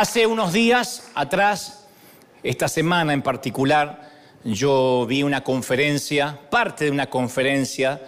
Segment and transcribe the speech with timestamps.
[0.00, 1.88] Hace unos días atrás,
[2.44, 4.08] esta semana en particular,
[4.44, 8.00] yo vi una conferencia, parte de una conferencia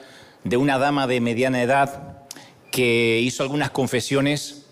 [0.45, 2.19] de una dama de mediana edad
[2.71, 4.67] que hizo algunas confesiones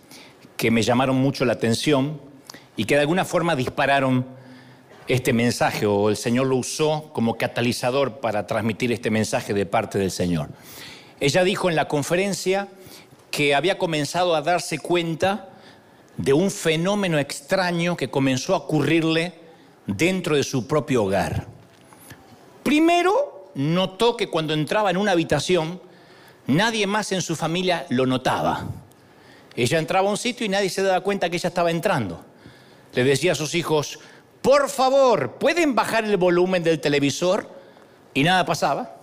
[0.56, 2.20] que me llamaron mucho la atención
[2.76, 4.24] y que de alguna forma dispararon
[5.08, 9.98] este mensaje o el Señor lo usó como catalizador para transmitir este mensaje de parte
[9.98, 10.50] del Señor.
[11.18, 12.68] Ella dijo en la conferencia
[13.32, 15.48] que había comenzado a darse cuenta
[16.18, 19.34] de un fenómeno extraño que comenzó a ocurrirle
[19.86, 21.46] dentro de su propio hogar.
[22.62, 25.80] Primero, notó que cuando entraba en una habitación,
[26.46, 28.66] nadie más en su familia lo notaba.
[29.56, 32.24] Ella entraba a un sitio y nadie se daba cuenta que ella estaba entrando.
[32.92, 33.98] Le decía a sus hijos,
[34.42, 37.48] por favor, ¿pueden bajar el volumen del televisor?
[38.14, 38.96] Y nada pasaba.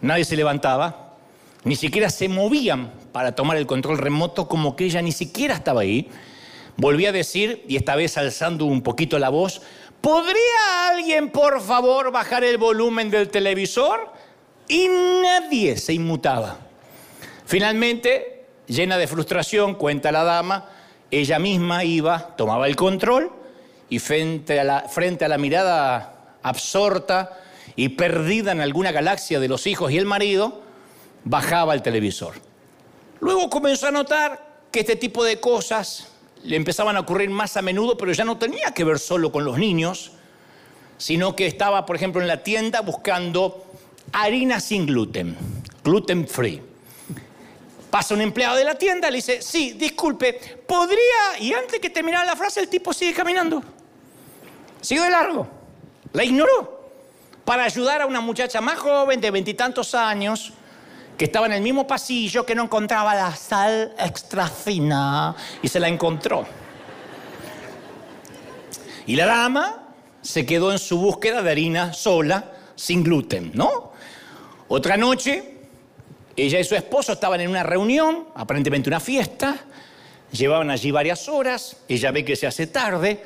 [0.00, 1.16] Nadie se levantaba.
[1.64, 5.82] Ni siquiera se movían para tomar el control remoto como que ella ni siquiera estaba
[5.82, 6.08] ahí.
[6.78, 9.62] Volví a decir, y esta vez alzando un poquito la voz,
[10.00, 14.12] ¿podría alguien por favor bajar el volumen del televisor?
[14.68, 16.56] Y nadie se inmutaba.
[17.46, 20.70] Finalmente, llena de frustración, cuenta la dama,
[21.10, 23.32] ella misma iba, tomaba el control
[23.90, 27.40] y frente a la, frente a la mirada absorta
[27.74, 30.62] y perdida en alguna galaxia de los hijos y el marido,
[31.24, 32.34] bajaba el televisor.
[33.18, 36.12] Luego comenzó a notar que este tipo de cosas
[36.44, 39.44] le empezaban a ocurrir más a menudo, pero ya no tenía que ver solo con
[39.44, 40.12] los niños,
[40.96, 43.64] sino que estaba, por ejemplo, en la tienda buscando
[44.12, 45.36] harina sin gluten,
[45.84, 46.62] gluten free.
[47.90, 50.34] Pasa un empleado de la tienda, le dice, sí, disculpe,
[50.66, 51.38] ¿podría?
[51.40, 53.62] Y antes que terminara la frase, el tipo sigue caminando.
[54.80, 55.48] Sigue de largo.
[56.12, 56.90] La ignoró.
[57.44, 60.52] Para ayudar a una muchacha más joven, de veintitantos años,
[61.18, 65.80] que estaba en el mismo pasillo, que no encontraba la sal extra fina, y se
[65.80, 66.46] la encontró.
[69.04, 69.88] Y la dama
[70.22, 73.92] se quedó en su búsqueda de harina sola, sin gluten, ¿no?
[74.68, 75.56] Otra noche,
[76.36, 79.56] ella y su esposo estaban en una reunión, aparentemente una fiesta,
[80.30, 83.24] llevaban allí varias horas, ella ve que se hace tarde,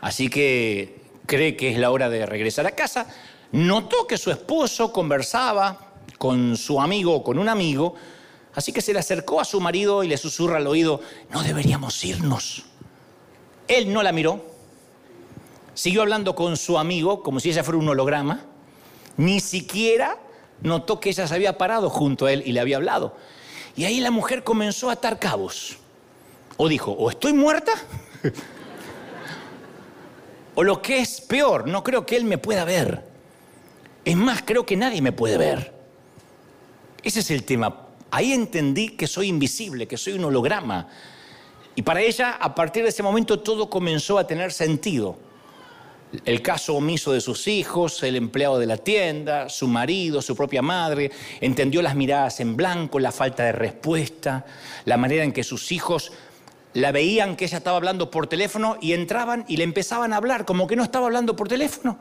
[0.00, 3.06] así que cree que es la hora de regresar a casa,
[3.50, 7.94] notó que su esposo conversaba con su amigo o con un amigo,
[8.54, 12.04] así que se le acercó a su marido y le susurra al oído, no deberíamos
[12.04, 12.64] irnos.
[13.68, 14.44] Él no la miró,
[15.74, 18.44] siguió hablando con su amigo como si ella fuera un holograma,
[19.16, 20.18] ni siquiera
[20.62, 23.16] notó que ella se había parado junto a él y le había hablado.
[23.76, 25.78] Y ahí la mujer comenzó a atar cabos.
[26.56, 27.72] O dijo, o estoy muerta,
[30.54, 33.04] o lo que es peor, no creo que él me pueda ver.
[34.04, 35.81] Es más, creo que nadie me puede ver.
[37.02, 37.86] Ese es el tema.
[38.10, 40.88] Ahí entendí que soy invisible, que soy un holograma.
[41.74, 45.16] Y para ella, a partir de ese momento, todo comenzó a tener sentido
[46.24, 50.62] el caso omiso de sus hijos, el empleado de la tienda, su marido, su propia
[50.62, 54.44] madre, entendió las miradas en blanco, la falta de respuesta,
[54.84, 56.12] la manera en que sus hijos
[56.74, 60.44] la veían que ella estaba hablando por teléfono y entraban y le empezaban a hablar
[60.44, 61.98] como que no estaba hablando por teléfono.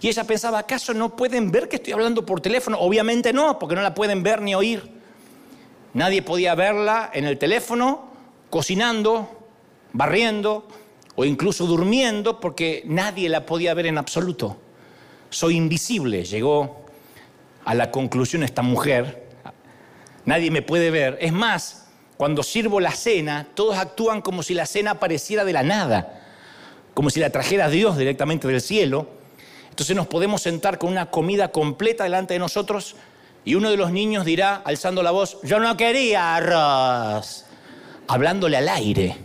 [0.00, 2.78] Y ella pensaba, ¿acaso no pueden ver que estoy hablando por teléfono?
[2.78, 4.90] Obviamente no, porque no la pueden ver ni oír.
[5.94, 8.10] Nadie podía verla en el teléfono,
[8.48, 9.28] cocinando,
[9.92, 10.66] barriendo,
[11.16, 14.56] o incluso durmiendo porque nadie la podía ver en absoluto.
[15.28, 16.86] Soy invisible, llegó
[17.64, 19.28] a la conclusión esta mujer.
[20.24, 21.18] Nadie me puede ver.
[21.20, 25.62] Es más, cuando sirvo la cena, todos actúan como si la cena apareciera de la
[25.62, 26.22] nada,
[26.94, 29.08] como si la trajera Dios directamente del cielo.
[29.70, 32.96] Entonces nos podemos sentar con una comida completa delante de nosotros
[33.44, 37.46] y uno de los niños dirá, alzando la voz, yo no quería arroz,
[38.06, 39.16] hablándole al aire.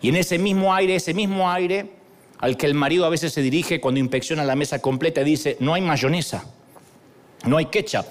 [0.00, 1.92] Y en ese mismo aire, ese mismo aire
[2.38, 5.56] al que el marido a veces se dirige cuando inspecciona la mesa completa y dice,
[5.60, 6.44] no hay mayonesa,
[7.44, 8.04] no hay ketchup.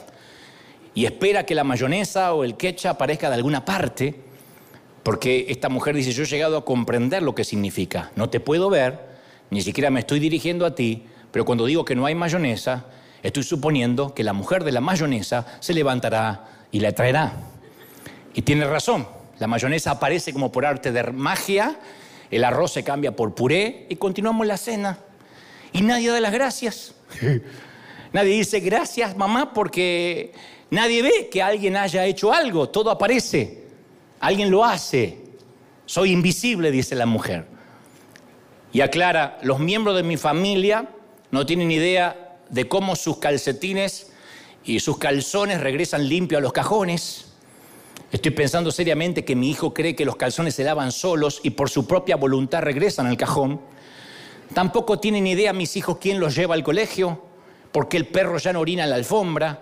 [0.93, 4.15] Y espera que la mayonesa o el ketchup aparezca de alguna parte,
[5.03, 8.11] porque esta mujer dice, yo he llegado a comprender lo que significa.
[8.15, 8.99] No te puedo ver,
[9.49, 12.85] ni siquiera me estoy dirigiendo a ti, pero cuando digo que no hay mayonesa,
[13.23, 17.33] estoy suponiendo que la mujer de la mayonesa se levantará y la traerá.
[18.33, 19.07] Y tiene razón.
[19.39, 21.75] La mayonesa aparece como por arte de magia,
[22.29, 24.99] el arroz se cambia por puré y continuamos la cena.
[25.73, 26.93] Y nadie da las gracias.
[28.13, 30.33] nadie dice gracias mamá porque
[30.69, 33.65] nadie ve que alguien haya hecho algo, todo aparece.
[34.19, 35.17] Alguien lo hace.
[35.85, 37.47] Soy invisible, dice la mujer.
[38.71, 40.87] Y aclara, los miembros de mi familia
[41.31, 44.11] no tienen idea de cómo sus calcetines
[44.63, 47.31] y sus calzones regresan limpios a los cajones
[48.11, 51.69] Estoy pensando seriamente que mi hijo cree que los calzones se lavan solos y por
[51.69, 53.61] su propia voluntad regresan al cajón.
[54.53, 57.21] Tampoco tienen idea mis hijos quién los lleva al colegio,
[57.71, 59.61] por qué el perro ya no orina en la alfombra,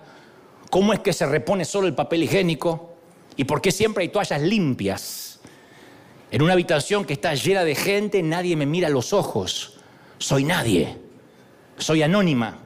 [0.72, 2.96] cómo es que se repone solo el papel higiénico
[3.38, 5.40] y por qué siempre hay toallas limpias.
[6.32, 9.80] En una habitación que está llena de gente nadie me mira a los ojos.
[10.18, 10.98] Soy nadie.
[11.80, 12.60] Soy anónima.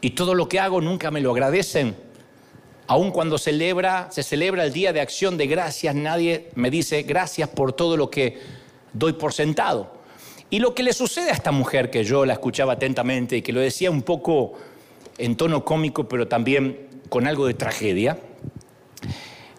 [0.00, 1.94] Y todo lo que hago nunca me lo agradecen.
[2.86, 3.52] Aun cuando se
[4.22, 8.38] celebra el Día de Acción de Gracias, nadie me dice gracias por todo lo que
[8.92, 9.94] doy por sentado.
[10.50, 13.52] Y lo que le sucede a esta mujer, que yo la escuchaba atentamente y que
[13.52, 14.52] lo decía un poco
[15.18, 18.18] en tono cómico, pero también con algo de tragedia,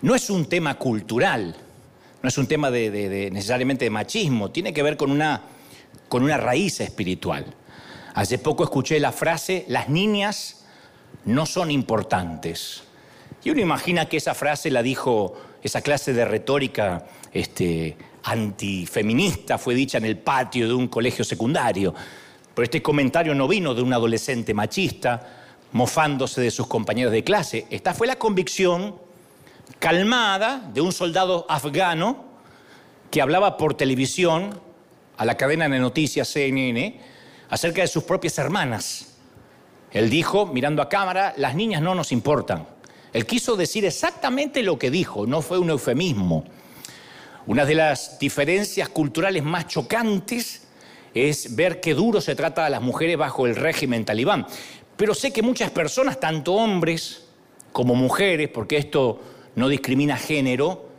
[0.01, 1.55] no es un tema cultural,
[2.21, 5.41] no es un tema de, necesariamente de machismo, tiene que ver con una,
[6.07, 7.45] con una raíz espiritual.
[8.15, 10.63] Hace poco escuché la frase, las niñas
[11.25, 12.83] no son importantes.
[13.43, 19.75] Y uno imagina que esa frase la dijo esa clase de retórica este, antifeminista, fue
[19.75, 21.93] dicha en el patio de un colegio secundario.
[22.53, 27.67] Pero este comentario no vino de un adolescente machista mofándose de sus compañeros de clase.
[27.69, 28.95] Esta fue la convicción
[29.77, 32.23] calmada de un soldado afgano
[33.11, 34.57] que hablaba por televisión
[35.17, 37.14] a la cadena de noticias CNN
[37.55, 39.15] acerca de sus propias hermanas.
[39.91, 42.67] Él dijo, mirando a cámara, las niñas no nos importan.
[43.13, 46.43] Él quiso decir exactamente lo que dijo, no fue un eufemismo.
[47.47, 50.67] Una de las diferencias culturales más chocantes
[51.13, 54.45] es ver qué duro se trata a las mujeres bajo el régimen talibán.
[54.97, 57.23] Pero sé que muchas personas, tanto hombres
[57.71, 59.21] como mujeres, porque esto
[59.55, 60.89] no discrimina género,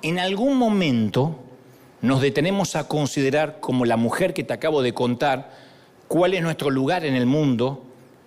[0.00, 1.40] en algún momento
[2.00, 5.65] nos detenemos a considerar como la mujer que te acabo de contar
[6.08, 7.84] cuál es nuestro lugar en el mundo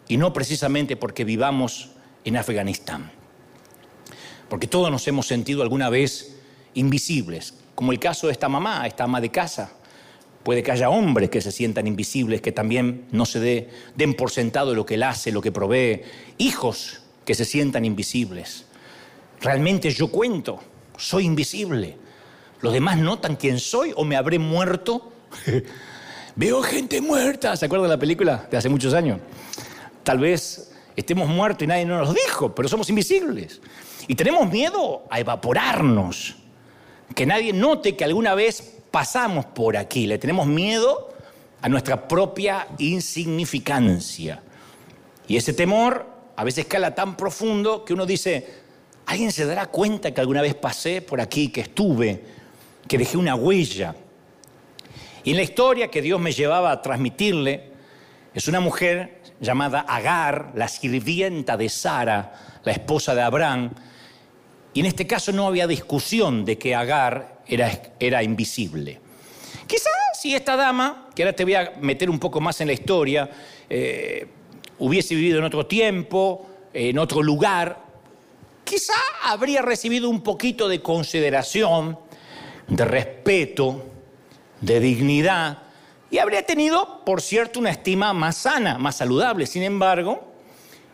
[0.07, 1.91] y no precisamente porque vivamos
[2.25, 3.11] en Afganistán
[4.49, 6.35] porque todos nos hemos sentido alguna vez
[6.73, 9.71] invisibles, como el caso de esta mamá, esta ama de casa.
[10.43, 14.73] Puede que haya hombres que se sientan invisibles, que también no se den por sentado
[14.73, 16.01] lo que él hace, lo que provee.
[16.37, 18.65] Hijos que se sientan invisibles.
[19.41, 20.59] Realmente yo cuento,
[20.97, 21.97] soy invisible.
[22.61, 25.13] ¿Los demás notan quién soy o me habré muerto?
[26.35, 27.55] Veo gente muerta.
[27.55, 29.19] ¿Se acuerdan de la película de hace muchos años?
[30.03, 33.61] Tal vez estemos muertos y nadie nos lo dijo, pero somos invisibles.
[34.07, 36.35] Y tenemos miedo a evaporarnos,
[37.15, 40.07] que nadie note que alguna vez pasamos por aquí.
[40.07, 41.09] Le tenemos miedo
[41.61, 44.41] a nuestra propia insignificancia.
[45.27, 48.47] Y ese temor a veces cala tan profundo que uno dice,
[49.05, 52.23] ¿alguien se dará cuenta que alguna vez pasé por aquí, que estuve,
[52.87, 53.95] que dejé una huella?
[55.23, 57.69] Y en la historia que Dios me llevaba a transmitirle,
[58.33, 63.71] es una mujer llamada Agar, la sirvienta de Sara, la esposa de Abraham,
[64.73, 68.99] y en este caso no había discusión de que Agar era, era invisible.
[69.65, 72.73] Quizás si esta dama, que ahora te voy a meter un poco más en la
[72.73, 73.29] historia,
[73.69, 74.27] eh,
[74.77, 77.83] hubiese vivido en otro tiempo, en otro lugar,
[78.63, 78.93] quizá
[79.23, 81.97] habría recibido un poquito de consideración,
[82.67, 83.88] de respeto,
[84.61, 85.59] de dignidad,
[86.11, 89.45] y habría tenido, por cierto, una estima más sana, más saludable.
[89.45, 90.27] Sin embargo,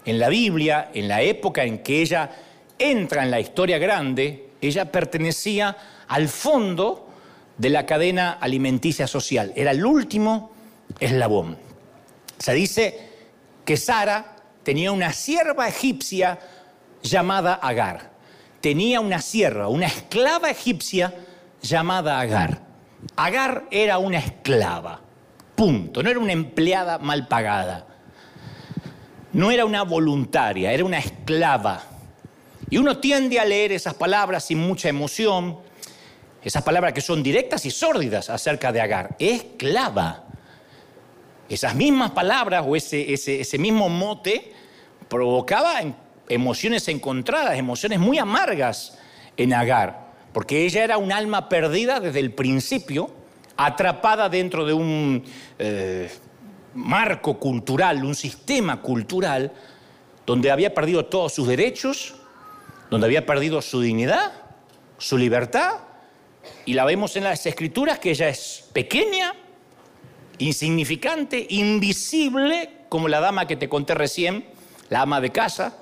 [0.04, 2.32] en la Biblia, en la época en que ella
[2.78, 7.08] entra en la historia grande, ella pertenecía al fondo
[7.58, 9.54] de la cadena alimenticia social.
[9.56, 10.52] Era el último
[11.00, 11.58] eslabón.
[12.38, 13.10] Se dice
[13.64, 16.38] que Sara tenía una sierva egipcia
[17.02, 18.12] llamada Agar.
[18.60, 21.14] Tenía una sierva, una esclava egipcia
[21.62, 22.65] llamada Agar.
[23.16, 25.00] Agar era una esclava,
[25.56, 26.04] punto.
[26.04, 27.86] No era una empleada mal pagada.
[29.34, 31.96] No era una voluntaria, era una esclava
[32.70, 35.60] y uno tiende a leer esas palabras sin mucha emoción,
[36.44, 39.16] esas palabras que son directas y sórdidas acerca de Agar.
[39.20, 40.24] Esclava.
[41.48, 44.52] Esas mismas palabras o ese, ese, mismo mote
[45.08, 45.80] provocaba
[46.28, 48.98] emociones encontradas, emociones muy amargas
[49.38, 50.05] en Agar,
[50.36, 53.10] porque ella era un alma perdida desde el principio,
[53.56, 55.24] atrapada dentro de un
[55.58, 56.12] eh,
[56.74, 59.54] marco cultural, un sistema cultural,
[60.26, 62.16] donde había perdido todos sus derechos,
[62.90, 64.34] donde había perdido su dignidad,
[64.98, 65.76] su libertad,
[66.66, 69.36] y la vemos en las escrituras que ella es pequeña,
[70.38, 74.46] insignificante, invisible, como la dama que te conté recién,
[74.90, 75.78] la ama de casa,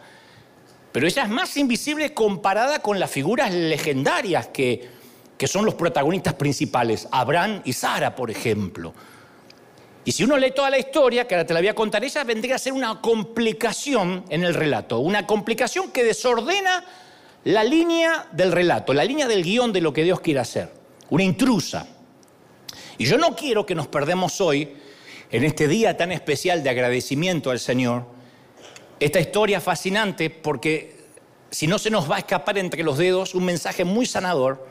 [0.93, 4.87] pero ella es más invisible comparada con las figuras legendarias que,
[5.35, 8.93] que son los protagonistas principales, Abraham y Sara, por ejemplo.
[10.05, 12.23] Y si uno lee toda la historia, que ahora te la voy a contar, ella
[12.23, 16.85] vendría a ser una complicación en el relato, una complicación que desordena
[17.45, 20.69] la línea del relato, la línea del guion de lo que Dios quiere hacer.
[21.09, 21.87] Una intrusa.
[22.99, 24.73] Y yo no quiero que nos perdemos hoy,
[25.31, 28.05] en este día tan especial de agradecimiento al Señor,
[29.05, 30.95] esta historia fascinante porque
[31.49, 34.65] si no se nos va a escapar entre los dedos un mensaje muy sanador,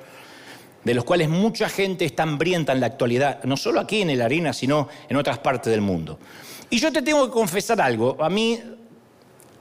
[0.84, 4.22] de los cuales mucha gente está hambrienta en la actualidad, no solo aquí en el
[4.22, 6.18] Arena, sino en otras partes del mundo.
[6.70, 8.58] Y yo te tengo que confesar algo, a mí,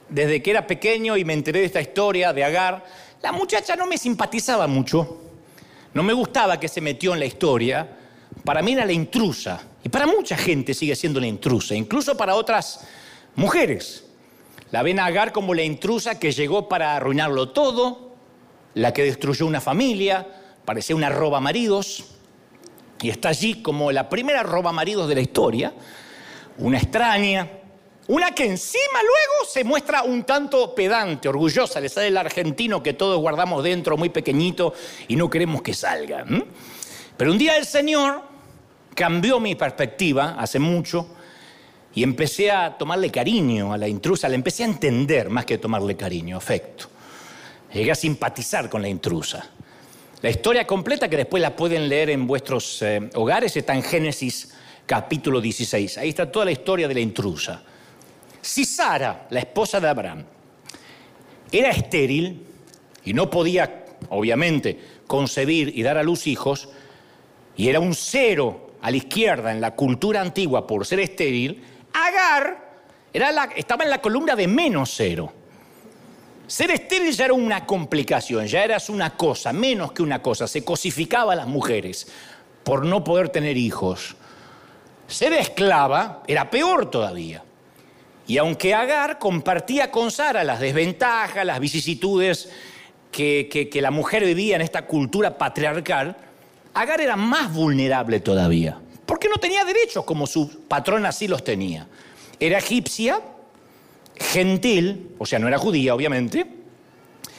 [0.08, 2.82] desde que era pequeño y me enteré de esta historia de Agar,
[3.22, 5.20] la muchacha no me simpatizaba mucho,
[5.92, 7.86] no me gustaba que se metió en la historia,
[8.42, 12.34] para mí era la intrusa, y para mucha gente sigue siendo la intrusa, incluso para
[12.34, 12.80] otras
[13.36, 14.06] mujeres.
[14.72, 18.14] La ven a Agar como la intrusa que llegó para arruinarlo todo,
[18.72, 20.26] la que destruyó una familia,
[20.64, 22.04] parecía una roba maridos,
[23.02, 25.74] y está allí como la primera roba maridos de la historia,
[26.56, 27.50] una extraña,
[28.08, 32.94] una que encima luego se muestra un tanto pedante, orgullosa, le sale el argentino que
[32.94, 34.72] todos guardamos dentro muy pequeñito
[35.06, 36.24] y no queremos que salga.
[37.18, 38.22] Pero un día el Señor
[38.94, 41.08] cambió mi perspectiva hace mucho
[41.94, 45.96] y empecé a tomarle cariño a la intrusa, la empecé a entender más que tomarle
[45.96, 46.86] cariño, afecto.
[47.72, 49.46] Llegué a simpatizar con la intrusa.
[50.22, 54.54] La historia completa, que después la pueden leer en vuestros eh, hogares, está en Génesis
[54.86, 55.98] capítulo 16.
[55.98, 57.62] Ahí está toda la historia de la intrusa.
[58.40, 60.24] Si Sara, la esposa de Abraham,
[61.50, 62.46] era estéril
[63.04, 66.68] y no podía, obviamente, concebir y dar a luz hijos,
[67.56, 71.62] y era un cero a la izquierda en la cultura antigua por ser estéril,
[72.12, 72.72] Agar
[73.56, 75.32] estaba en la columna de menos cero.
[76.46, 80.46] Ser estéril ya era una complicación, ya eras una cosa, menos que una cosa.
[80.46, 82.08] Se cosificaba a las mujeres
[82.64, 84.16] por no poder tener hijos.
[85.06, 87.42] Ser esclava era peor todavía.
[88.26, 92.50] Y aunque Agar compartía con Sara las desventajas, las vicisitudes
[93.10, 96.16] que, que la mujer vivía en esta cultura patriarcal,
[96.74, 98.78] Agar era más vulnerable todavía
[99.22, 101.86] porque no tenía derechos como su patrón así los tenía.
[102.40, 103.20] Era egipcia,
[104.16, 106.44] gentil, o sea, no era judía, obviamente,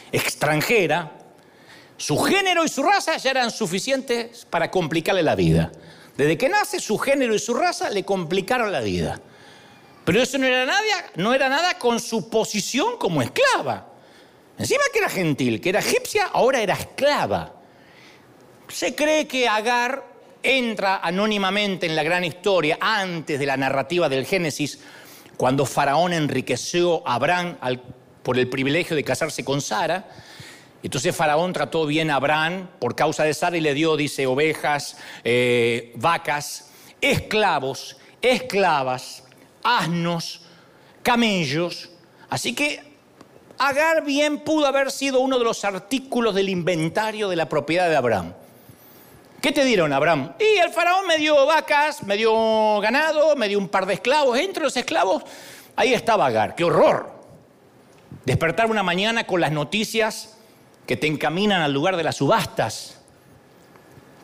[0.10, 1.12] extranjera,
[1.98, 5.74] su género y su raza ya eran suficientes para complicarle la vida.
[6.16, 9.20] Desde que nace, su género y su raza le complicaron la vida.
[10.06, 10.82] Pero eso no era nada,
[11.16, 13.90] no era nada con su posición como esclava.
[14.58, 17.56] Encima que era gentil, que era egipcia, ahora era esclava.
[18.70, 20.13] Se cree que Agar
[20.44, 24.80] entra anónimamente en la gran historia antes de la narrativa del Génesis,
[25.38, 27.58] cuando Faraón enriqueció a Abraham
[28.22, 30.08] por el privilegio de casarse con Sara.
[30.84, 34.98] Entonces Faraón trató bien a Abraham por causa de Sara y le dio, dice, ovejas,
[35.24, 36.70] eh, vacas,
[37.02, 39.24] esclavos, esclavas,
[39.64, 40.42] asnos,
[41.02, 41.90] camellos.
[42.30, 42.94] Así que
[43.58, 47.96] Agar bien pudo haber sido uno de los artículos del inventario de la propiedad de
[47.96, 48.34] Abraham.
[49.44, 50.36] ¿Qué te dieron, Abraham?
[50.40, 54.40] Y el faraón me dio vacas, me dio ganado, me dio un par de esclavos.
[54.40, 55.22] Entre los esclavos,
[55.76, 56.56] ahí estaba Agar.
[56.56, 57.12] ¡Qué horror!
[58.24, 60.38] Despertar una mañana con las noticias
[60.88, 63.02] que te encaminan al lugar de las subastas.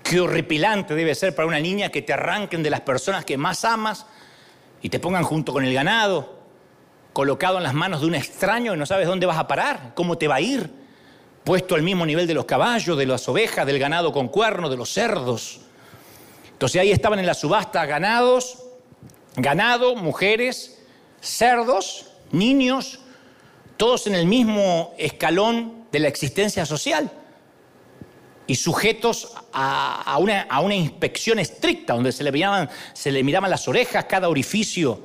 [0.04, 3.66] Qué horripilante debe ser para una niña que te arranquen de las personas que más
[3.66, 4.06] amas
[4.82, 6.40] y te pongan junto con el ganado,
[7.12, 10.18] colocado en las manos de un extraño y no sabes dónde vas a parar, cómo
[10.18, 10.79] te va a ir
[11.50, 14.78] puesto al mismo nivel de los caballos, de las ovejas, del ganado con cuerno, de
[14.78, 15.62] los cerdos.
[16.52, 18.66] Entonces ahí estaban en la subasta ganados,
[19.36, 20.80] ganado, mujeres,
[21.20, 23.00] cerdos, niños,
[23.78, 27.10] todos en el mismo escalón de la existencia social
[28.46, 34.06] y sujetos a, una, inspección estricta, donde se le, miraban, se le miraban las orejas,
[34.06, 35.00] cada orificio,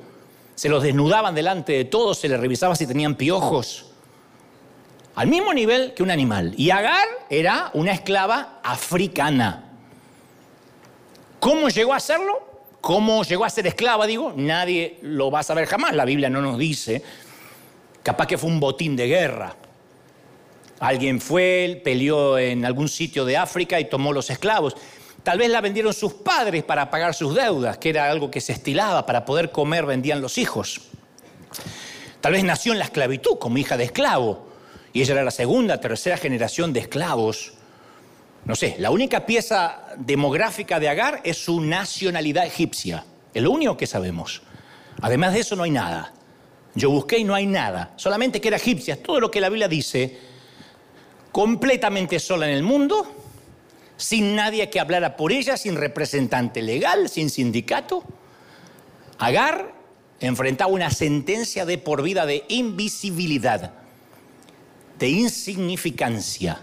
[0.53, 3.94] se los desnudaban delante de todos, se les revisaba si tenían piojos
[5.15, 6.53] al mismo nivel que un animal.
[6.57, 9.63] Y Agar era una esclava africana.
[11.39, 12.43] ¿Cómo llegó a serlo?
[12.81, 14.05] ¿Cómo llegó a ser esclava?
[14.05, 17.01] Digo, nadie lo va a saber jamás, la Biblia no nos dice.
[18.03, 19.55] Capaz que fue un botín de guerra.
[20.79, 24.75] Alguien fue, peleó en algún sitio de África y tomó los esclavos.
[25.23, 28.51] Tal vez la vendieron sus padres para pagar sus deudas, que era algo que se
[28.51, 30.81] estilaba, para poder comer vendían los hijos.
[32.21, 34.54] Tal vez nació en la esclavitud como hija de esclavo
[34.95, 37.51] y ella era la segunda, tercera generación de esclavos.
[38.45, 43.03] No sé, la única pieza demográfica de Agar es su nacionalidad egipcia.
[43.33, 44.41] Es lo único que sabemos.
[45.01, 46.13] Además de eso no hay nada.
[46.75, 47.91] Yo busqué y no hay nada.
[47.97, 49.03] Solamente que era egipcia.
[49.03, 50.17] Todo lo que la Biblia dice,
[51.33, 53.05] completamente sola en el mundo,
[53.97, 58.01] sin nadie que hablara por ella, sin representante legal, sin sindicato.
[59.19, 59.73] Agar
[60.21, 63.73] enfrentaba una sentencia de por vida de invisibilidad.
[64.99, 66.61] De insignificancia.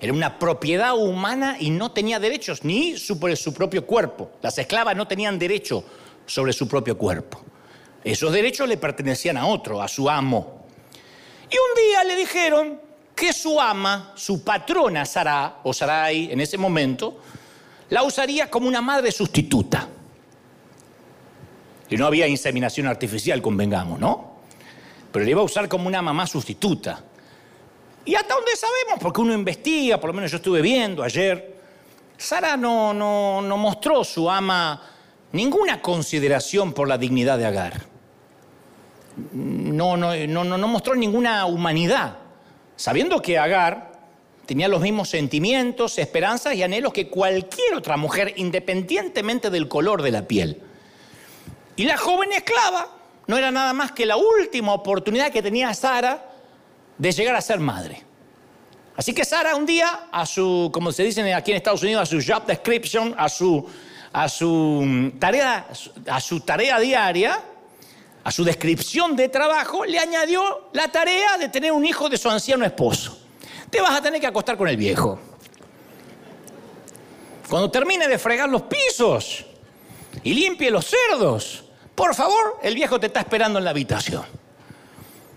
[0.00, 4.32] Era una propiedad humana y no tenía derechos ni sobre su propio cuerpo.
[4.42, 5.84] Las esclavas no tenían derecho
[6.26, 7.40] sobre su propio cuerpo.
[8.02, 10.66] Esos derechos le pertenecían a otro, a su amo.
[11.48, 12.80] Y un día le dijeron
[13.14, 17.20] que su ama, su patrona Sara, o Sarai en ese momento,
[17.90, 19.88] la usaría como una madre sustituta.
[21.88, 24.32] Y no había inseminación artificial, convengamos, ¿no?
[25.12, 27.04] Pero le iba a usar como una mamá sustituta.
[28.04, 31.56] Y hasta donde sabemos, porque uno investiga, por lo menos yo estuve viendo ayer,
[32.16, 34.80] Sara no, no, no mostró su ama
[35.32, 37.82] ninguna consideración por la dignidad de Agar.
[39.32, 42.18] No, no, no, no mostró ninguna humanidad,
[42.76, 43.92] sabiendo que Agar
[44.46, 50.10] tenía los mismos sentimientos, esperanzas y anhelos que cualquier otra mujer, independientemente del color de
[50.10, 50.60] la piel.
[51.76, 52.88] Y la joven esclava
[53.26, 56.31] no era nada más que la última oportunidad que tenía Sara
[57.02, 58.00] de llegar a ser madre.
[58.94, 62.06] Así que Sara un día, a su, como se dice aquí en Estados Unidos, a
[62.06, 63.66] su job description, a su,
[64.12, 65.66] a su mm, tarea,
[66.08, 67.42] a su tarea diaria,
[68.22, 72.30] a su descripción de trabajo, le añadió la tarea de tener un hijo de su
[72.30, 73.18] anciano esposo.
[73.68, 75.18] Te vas a tener que acostar con el viejo.
[77.50, 79.44] Cuando termine de fregar los pisos
[80.22, 81.64] y limpie los cerdos,
[81.96, 84.41] por favor, el viejo te está esperando en la habitación.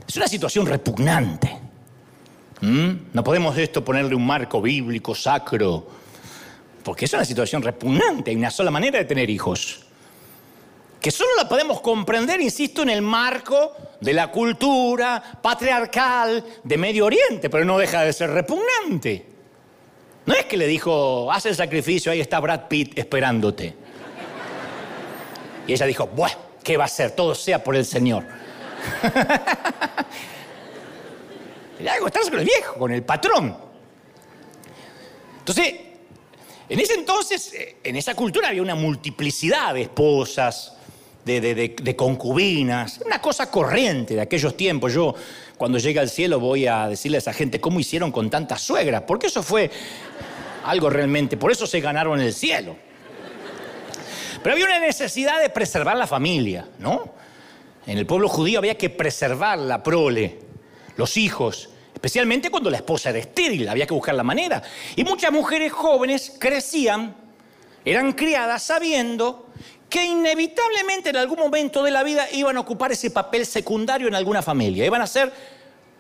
[0.07, 1.59] Es una situación repugnante.
[2.61, 2.91] ¿Mm?
[3.13, 5.87] No podemos esto ponerle un marco bíblico, sacro,
[6.83, 8.31] porque es una situación repugnante.
[8.31, 9.81] Hay una sola manera de tener hijos.
[11.01, 17.05] Que solo la podemos comprender, insisto, en el marco de la cultura patriarcal de Medio
[17.05, 19.25] Oriente, pero no deja de ser repugnante.
[20.25, 23.75] No es que le dijo, haz el sacrificio, ahí está Brad Pitt esperándote.
[25.67, 27.11] Y ella dijo, bueno, ¿qué va a ser?
[27.11, 28.25] Todo sea por el Señor.
[31.79, 33.57] Le hago estar con el viejo, con el patrón.
[35.39, 35.75] Entonces,
[36.67, 40.73] en ese entonces, eh, en esa cultura había una multiplicidad de esposas,
[41.25, 44.93] de, concubinas, una cosa corriente de aquellos tiempos.
[44.93, 45.15] Yo,
[45.57, 49.03] cuando llegue al cielo, voy a decirle a esa gente cómo hicieron con tantas suegras,
[49.07, 49.69] porque eso fue
[50.63, 52.75] algo realmente, por eso se ganaron el cielo.
[54.41, 57.13] Pero había una necesidad de preservar la familia, ¿no?
[57.87, 60.39] En el pueblo judío había que preservar la prole,
[60.97, 64.61] los hijos, especialmente cuando la esposa era estéril, había que buscar la manera.
[64.95, 67.15] Y muchas mujeres jóvenes crecían,
[67.83, 69.49] eran criadas sabiendo
[69.89, 74.15] que inevitablemente en algún momento de la vida iban a ocupar ese papel secundario en
[74.15, 75.31] alguna familia, iban a ser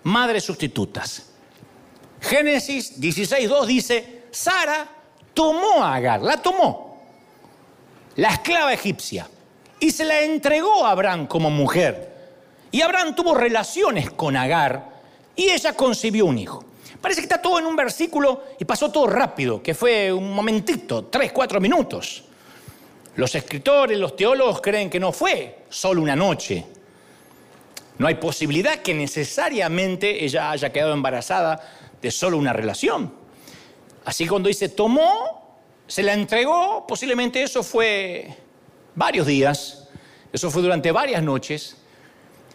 [0.03, 1.29] madres sustitutas.
[2.19, 4.87] Génesis 16.2 dice, Sara
[5.33, 6.99] tomó a Agar, la tomó,
[8.15, 9.27] la esclava egipcia,
[9.79, 12.13] y se la entregó a Abraham como mujer.
[12.71, 14.89] Y Abraham tuvo relaciones con Agar
[15.35, 16.63] y ella concibió un hijo.
[17.01, 21.05] Parece que está todo en un versículo y pasó todo rápido, que fue un momentito,
[21.05, 22.23] tres, cuatro minutos.
[23.15, 26.65] Los escritores, los teólogos creen que no fue solo una noche.
[27.97, 31.61] No hay posibilidad que necesariamente ella haya quedado embarazada
[32.01, 33.13] de solo una relación.
[34.03, 38.35] Así cuando dice tomó, se la entregó, posiblemente eso fue
[38.95, 39.87] varios días,
[40.31, 41.77] eso fue durante varias noches,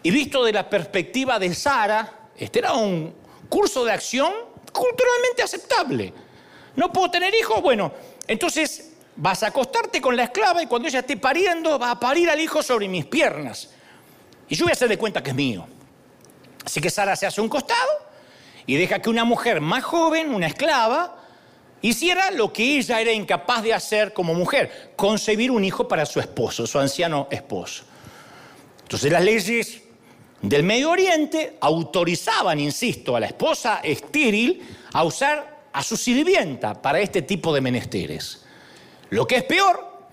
[0.03, 3.13] y visto de la perspectiva de Sara, este era un
[3.49, 4.33] curso de acción
[4.73, 6.13] culturalmente aceptable.
[6.75, 7.91] No puedo tener hijos, bueno,
[8.27, 12.29] entonces vas a acostarte con la esclava y cuando ella esté pariendo va a parir
[12.29, 13.69] al hijo sobre mis piernas.
[14.49, 15.67] Y yo voy a hacer de cuenta que es mío.
[16.65, 17.89] Así que Sara se hace un costado
[18.65, 21.20] y deja que una mujer más joven, una esclava,
[21.81, 26.19] hiciera lo que ella era incapaz de hacer como mujer, concebir un hijo para su
[26.19, 27.83] esposo, su anciano esposo.
[28.83, 29.81] Entonces las leyes
[30.41, 34.61] del Medio Oriente autorizaban, insisto, a la esposa estéril
[34.93, 38.43] a usar a su sirvienta para este tipo de menesteres.
[39.09, 40.07] Lo que es peor,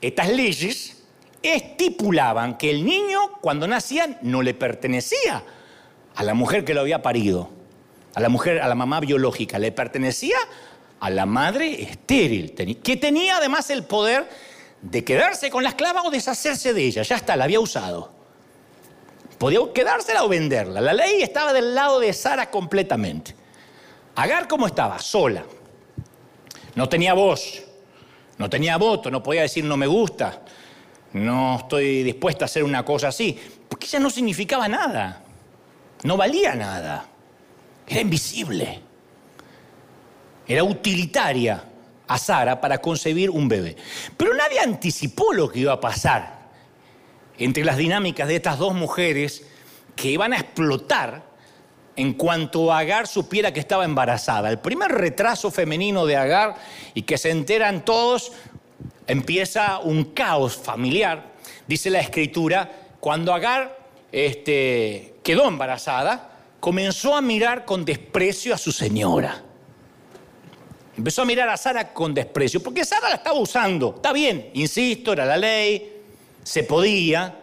[0.00, 1.02] estas leyes
[1.42, 5.44] estipulaban que el niño cuando nacía no le pertenecía
[6.14, 7.50] a la mujer que lo había parido,
[8.14, 10.36] a la mujer, a la mamá biológica, le pertenecía
[11.04, 14.26] a la madre estéril, que tenía además el poder
[14.80, 17.02] de quedarse con la esclava o deshacerse de ella.
[17.02, 18.10] Ya está, la había usado.
[19.36, 20.80] Podía quedársela o venderla.
[20.80, 23.34] La ley estaba del lado de Sara completamente.
[24.16, 24.98] Agar, ¿cómo estaba?
[24.98, 25.44] Sola.
[26.74, 27.62] No tenía voz,
[28.38, 30.40] no tenía voto, no podía decir no me gusta,
[31.12, 33.38] no estoy dispuesta a hacer una cosa así,
[33.68, 35.22] porque ella no significaba nada,
[36.02, 37.04] no valía nada,
[37.86, 38.93] era invisible.
[40.46, 41.64] Era utilitaria
[42.06, 43.76] a Sara para concebir un bebé.
[44.16, 46.44] Pero nadie anticipó lo que iba a pasar
[47.38, 49.44] entre las dinámicas de estas dos mujeres
[49.96, 51.22] que iban a explotar
[51.96, 54.50] en cuanto Agar supiera que estaba embarazada.
[54.50, 56.56] El primer retraso femenino de Agar
[56.92, 58.32] y que se enteran todos,
[59.06, 61.32] empieza un caos familiar.
[61.66, 63.78] Dice la escritura, cuando Agar
[64.10, 66.30] este, quedó embarazada,
[66.60, 69.42] comenzó a mirar con desprecio a su señora.
[70.96, 73.94] Empezó a mirar a Sara con desprecio, porque Sara la estaba usando.
[73.96, 76.02] Está bien, insisto, era la ley,
[76.42, 77.40] se podía,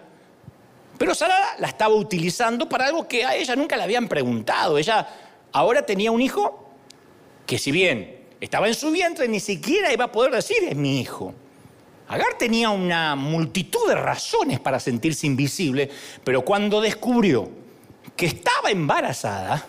[0.97, 4.77] pero Sara la estaba utilizando para algo que a ella nunca le habían preguntado.
[4.77, 5.07] Ella
[5.51, 6.69] ahora tenía un hijo
[7.45, 11.01] que si bien estaba en su vientre, ni siquiera iba a poder decir es mi
[11.01, 11.33] hijo.
[12.07, 15.89] Agar tenía una multitud de razones para sentirse invisible,
[16.23, 17.49] pero cuando descubrió
[18.15, 19.65] que estaba embarazada,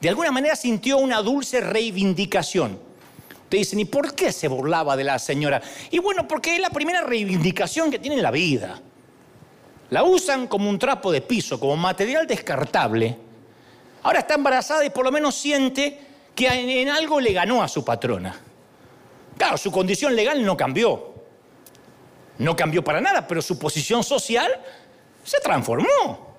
[0.00, 2.85] de alguna manera sintió una dulce reivindicación.
[3.48, 5.62] Te dicen, ¿y por qué se burlaba de la señora?
[5.90, 8.80] Y bueno, porque es la primera reivindicación que tiene en la vida.
[9.90, 13.16] La usan como un trapo de piso, como material descartable.
[14.02, 16.00] Ahora está embarazada y por lo menos siente
[16.34, 18.38] que en algo le ganó a su patrona.
[19.38, 21.14] Claro, su condición legal no cambió.
[22.38, 24.50] No cambió para nada, pero su posición social
[25.24, 26.36] se transformó.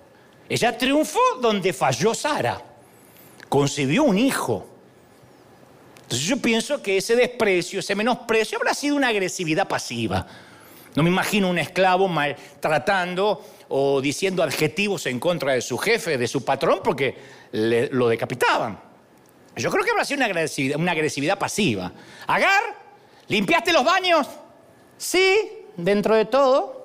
[0.49, 2.61] Ella triunfó donde falló Sara.
[3.49, 4.76] Concibió un hijo.
[6.07, 10.25] Entonces yo pienso que ese desprecio, ese menosprecio habrá sido una agresividad pasiva.
[10.95, 16.25] No me imagino un esclavo maltratando o diciendo adjetivos en contra de su jefe, de
[16.29, 17.17] su patrón, porque
[17.51, 18.79] lo decapitaban.
[19.57, 21.91] Yo creo que habrá sido una agresividad, una agresividad pasiva.
[22.25, 22.63] Agar,
[23.27, 24.29] ¿limpiaste los baños?
[24.97, 26.76] Sí, dentro de todo.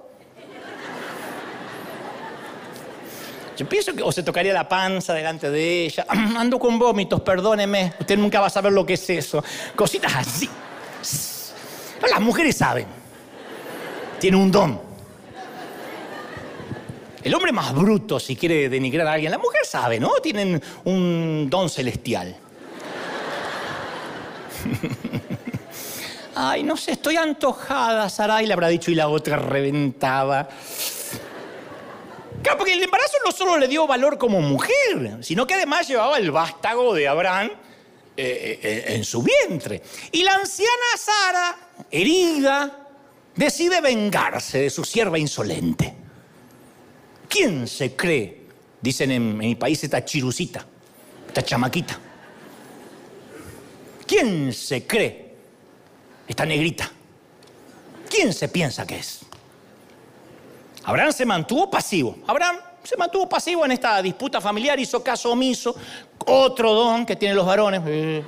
[3.56, 6.06] Yo pienso que o se tocaría la panza delante de ella.
[6.08, 7.94] Ando con vómitos, perdóneme.
[8.00, 9.44] Usted nunca va a saber lo que es eso.
[9.76, 10.48] Cositas así.
[12.10, 13.02] Las mujeres saben
[14.22, 14.80] tiene un don.
[17.24, 20.12] El hombre más bruto, si quiere denigrar a alguien, la mujer sabe, ¿no?
[20.22, 22.36] Tienen un don celestial.
[26.36, 30.48] Ay, no sé, estoy antojada, Sarai le habrá dicho y la otra reventaba.
[32.42, 36.18] Claro, porque el embarazo no solo le dio valor como mujer, sino que además llevaba
[36.18, 37.50] el vástago de Abraham
[38.16, 39.82] eh, eh, en su vientre.
[40.10, 41.56] Y la anciana Sara,
[41.90, 42.88] herida,
[43.36, 45.94] decide vengarse de su sierva insolente.
[47.28, 48.42] ¿Quién se cree?
[48.80, 50.66] Dicen en, mi país esta chirucita,
[51.28, 51.98] esta chamaquita.
[54.06, 55.34] ¿Quién se cree?
[56.26, 56.90] Esta negrita.
[58.10, 59.20] ¿Quién se piensa que es?
[60.84, 62.16] Abraham se mantuvo pasivo.
[62.26, 65.74] Abraham se mantuvo pasivo en esta disputa familiar, hizo caso omiso.
[66.26, 67.82] Otro don que tienen los varones.
[67.86, 68.22] Eh,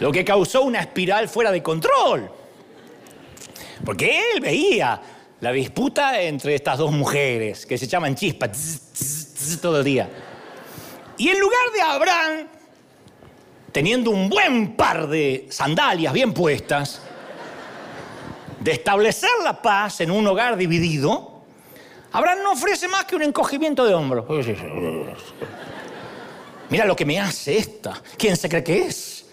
[0.00, 2.30] lo que causó una espiral fuera de control.
[3.84, 5.00] Porque él veía
[5.40, 10.08] la disputa entre estas dos mujeres que se llaman chispas todo el día.
[11.18, 12.46] Y en lugar de Abraham,
[13.72, 17.02] teniendo un buen par de sandalias bien puestas,
[18.60, 21.42] de establecer la paz en un hogar dividido,
[22.12, 24.24] Abraham no ofrece más que un encogimiento de hombros.
[26.68, 28.00] Mira lo que me hace esta.
[28.16, 29.26] ¿Quién se cree que es?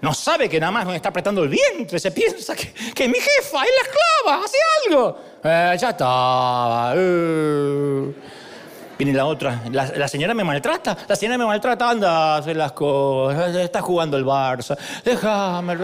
[0.00, 1.98] No sabe que nada más me está apretando el vientre.
[1.98, 5.18] Se piensa que, que mi jefa es la esclava, hace algo.
[5.42, 6.92] Eh, ya está.
[6.94, 8.12] Eh.
[8.98, 9.62] Viene la otra.
[9.70, 10.96] La, señora me maltrata.
[11.06, 11.90] La señora me maltrata.
[11.90, 13.54] Anda a hacer las cosas.
[13.56, 14.76] Está jugando el Barça.
[15.04, 15.76] Déjame.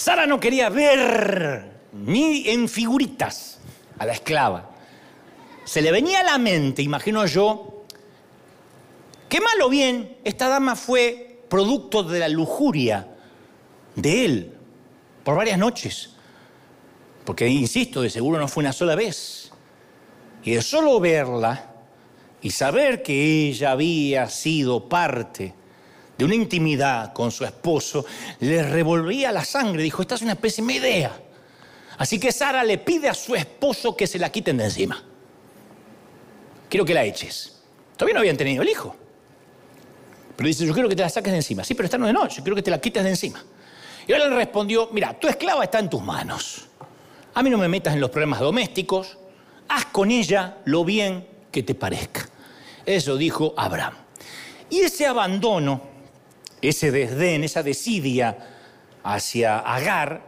[0.00, 3.58] Sara no quería ver ni en figuritas
[3.98, 4.70] a la esclava.
[5.64, 7.84] Se le venía a la mente, imagino yo,
[9.28, 13.08] Qué mal o bien, esta dama fue producto de la lujuria
[13.94, 14.54] de él
[15.22, 16.14] por varias noches.
[17.26, 19.52] Porque, insisto, de seguro no fue una sola vez.
[20.42, 21.74] Y de solo verla
[22.40, 25.59] y saber que ella había sido parte
[26.20, 28.04] de una intimidad con su esposo,
[28.40, 29.82] le revolvía la sangre.
[29.82, 31.18] Dijo, esta es una pésima idea.
[31.96, 35.02] Así que Sara le pide a su esposo que se la quiten de encima.
[36.68, 37.62] Quiero que la eches.
[37.96, 38.94] Todavía no habían tenido el hijo.
[40.36, 41.64] Pero dice, yo quiero que te la saques de encima.
[41.64, 43.42] Sí, pero esta no de noche, yo quiero que te la quites de encima.
[44.06, 46.68] Y él le respondió, mira, tu esclava está en tus manos.
[47.32, 49.16] A mí no me metas en los problemas domésticos,
[49.68, 52.28] haz con ella lo bien que te parezca.
[52.84, 53.94] Eso dijo Abraham.
[54.68, 55.89] Y ese abandono,
[56.62, 58.36] ese desdén, esa desidia
[59.02, 60.22] hacia Agar,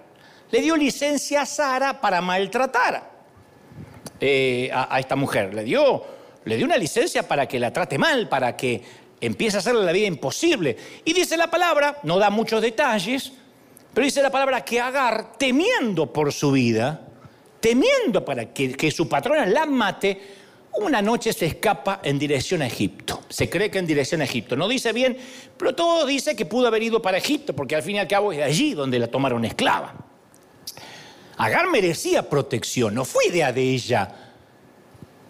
[0.51, 3.11] le dio licencia a Sara para maltratar
[4.21, 5.55] eh, a, esta mujer.
[5.55, 6.05] Le dio,
[6.45, 8.83] le dio una licencia para que la trate mal, para que
[9.21, 10.77] empieza a hacerle la vida imposible.
[11.05, 13.33] Y dice la palabra, no da muchos detalles,
[13.95, 17.01] Pero dice la palabra que Agar, temiendo por su vida,
[17.61, 20.21] temiendo para que, que su patrona la mate,
[20.75, 23.23] una noche se escapa en dirección a Egipto.
[23.29, 24.57] Se cree que en dirección a Egipto.
[24.57, 25.17] No dice bien,
[25.57, 28.33] pero todo dice que pudo haber ido para Egipto, porque al fin y al cabo
[28.33, 29.95] es allí donde la tomaron esclava.
[31.37, 34.15] Agar merecía protección, no fue idea de ella.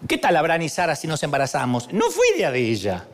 [0.07, 1.91] ¿Qué tal Abraham y Sara si nos embarazamos?
[1.91, 3.05] No fue idea de ella.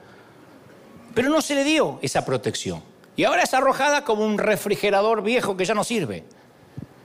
[1.15, 2.83] Pero no se le dio esa protección.
[3.15, 6.23] Y ahora es arrojada como un refrigerador viejo que ya no sirve.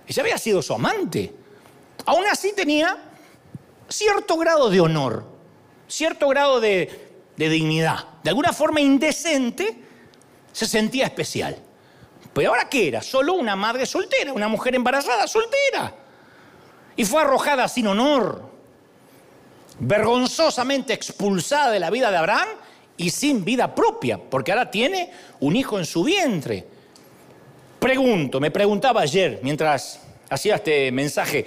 [0.07, 1.33] Ella había sido su amante.
[2.07, 2.99] Aún así tenía
[3.89, 5.25] cierto grado de honor,
[5.89, 8.07] cierto grado de, dignidad.
[8.23, 9.77] De alguna forma indecente,
[10.53, 11.57] se sentía especial.
[12.33, 13.03] Pero ahora qué era?
[13.03, 15.95] Solo una madre soltera, una mujer embarazada soltera.
[16.97, 18.51] Y fue arrojada sin honor,
[19.79, 22.49] vergonzosamente expulsada de la vida de Abraham
[22.97, 26.67] y sin vida propia, porque ahora tiene un hijo en su vientre.
[27.79, 31.47] Pregunto, me preguntaba ayer mientras hacía este mensaje,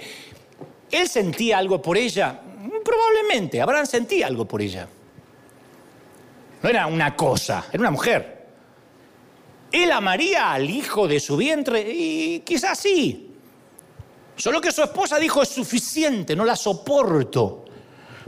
[0.90, 2.40] ¿Él sentía algo por ella?
[2.84, 4.88] Probablemente, Abraham sentía algo por ella.
[6.62, 8.46] No era una cosa, era una mujer.
[9.70, 13.30] Él amaría al hijo de su vientre y quizás sí.
[14.36, 17.64] Solo que su esposa dijo es suficiente, no la soporto.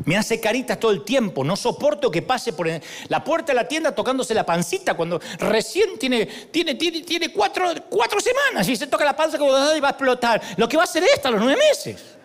[0.05, 2.69] Me hace caritas todo el tiempo, no soporto que pase por
[3.09, 7.67] la puerta de la tienda tocándose la pancita cuando recién tiene, tiene, tiene, tiene cuatro,
[7.89, 10.41] cuatro semanas y se toca la panza como va a explotar.
[10.57, 12.20] Lo que va a hacer esta a los nueve meses.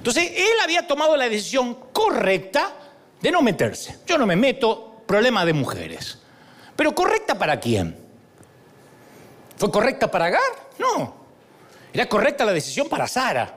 [0.00, 2.72] Entonces, él había tomado la decisión correcta
[3.20, 3.98] de no meterse.
[4.06, 6.18] Yo no me meto, problema de mujeres.
[6.74, 7.94] Pero correcta para quién?
[9.58, 10.40] ¿Fue correcta para Agar?
[10.78, 11.16] No.
[11.92, 13.54] Era correcta la decisión para Sara.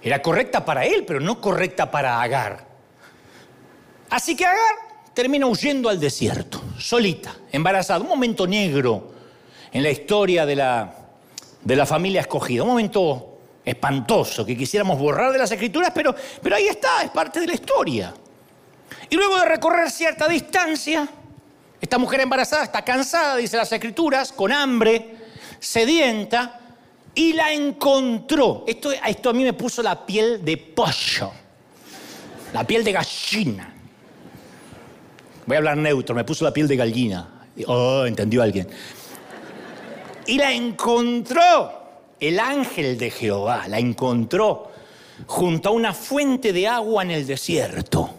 [0.00, 2.66] Era correcta para él, pero no correcta para Agar.
[4.08, 4.76] Así que Agar
[5.12, 8.00] termina huyendo al desierto, solita, embarazada.
[8.00, 9.12] Un momento negro
[9.70, 10.94] en la historia de la,
[11.62, 12.62] de la familia escogida.
[12.62, 13.27] Un momento
[13.68, 17.54] espantoso que quisiéramos borrar de las escrituras, pero, pero ahí está, es parte de la
[17.54, 18.14] historia.
[19.10, 21.06] Y luego de recorrer cierta distancia,
[21.80, 25.16] esta mujer embarazada está cansada, dice las escrituras, con hambre,
[25.60, 26.60] sedienta,
[27.14, 28.64] y la encontró.
[28.66, 31.32] Esto, esto a mí me puso la piel de pollo,
[32.52, 33.74] la piel de gallina.
[35.46, 37.28] Voy a hablar neutro, me puso la piel de gallina.
[37.66, 38.68] Oh, entendió alguien.
[40.26, 41.87] Y la encontró
[42.20, 44.70] el ángel de Jehová la encontró
[45.26, 48.10] junto a una fuente de agua en el desierto.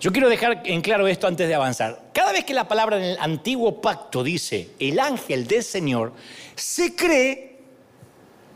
[0.00, 2.10] Yo quiero dejar en claro esto antes de avanzar.
[2.12, 6.12] Cada vez que la palabra en el antiguo pacto dice el ángel del Señor,
[6.54, 7.58] se cree,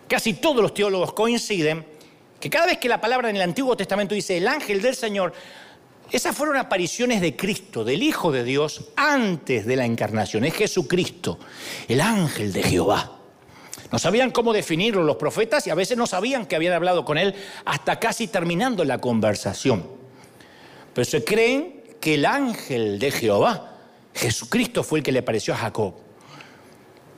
[0.06, 1.86] casi todos los teólogos coinciden,
[2.38, 5.32] que cada vez que la palabra en el Antiguo Testamento dice el ángel del Señor,
[6.10, 10.44] esas fueron apariciones de Cristo, del Hijo de Dios, antes de la encarnación.
[10.44, 11.38] Es Jesucristo,
[11.88, 13.17] el ángel de Jehová.
[13.90, 17.16] No sabían cómo definirlo los profetas y a veces no sabían que habían hablado con
[17.16, 19.86] él hasta casi terminando la conversación.
[20.92, 23.76] Pero se creen que el ángel de Jehová,
[24.14, 25.94] Jesucristo, fue el que le apareció a Jacob.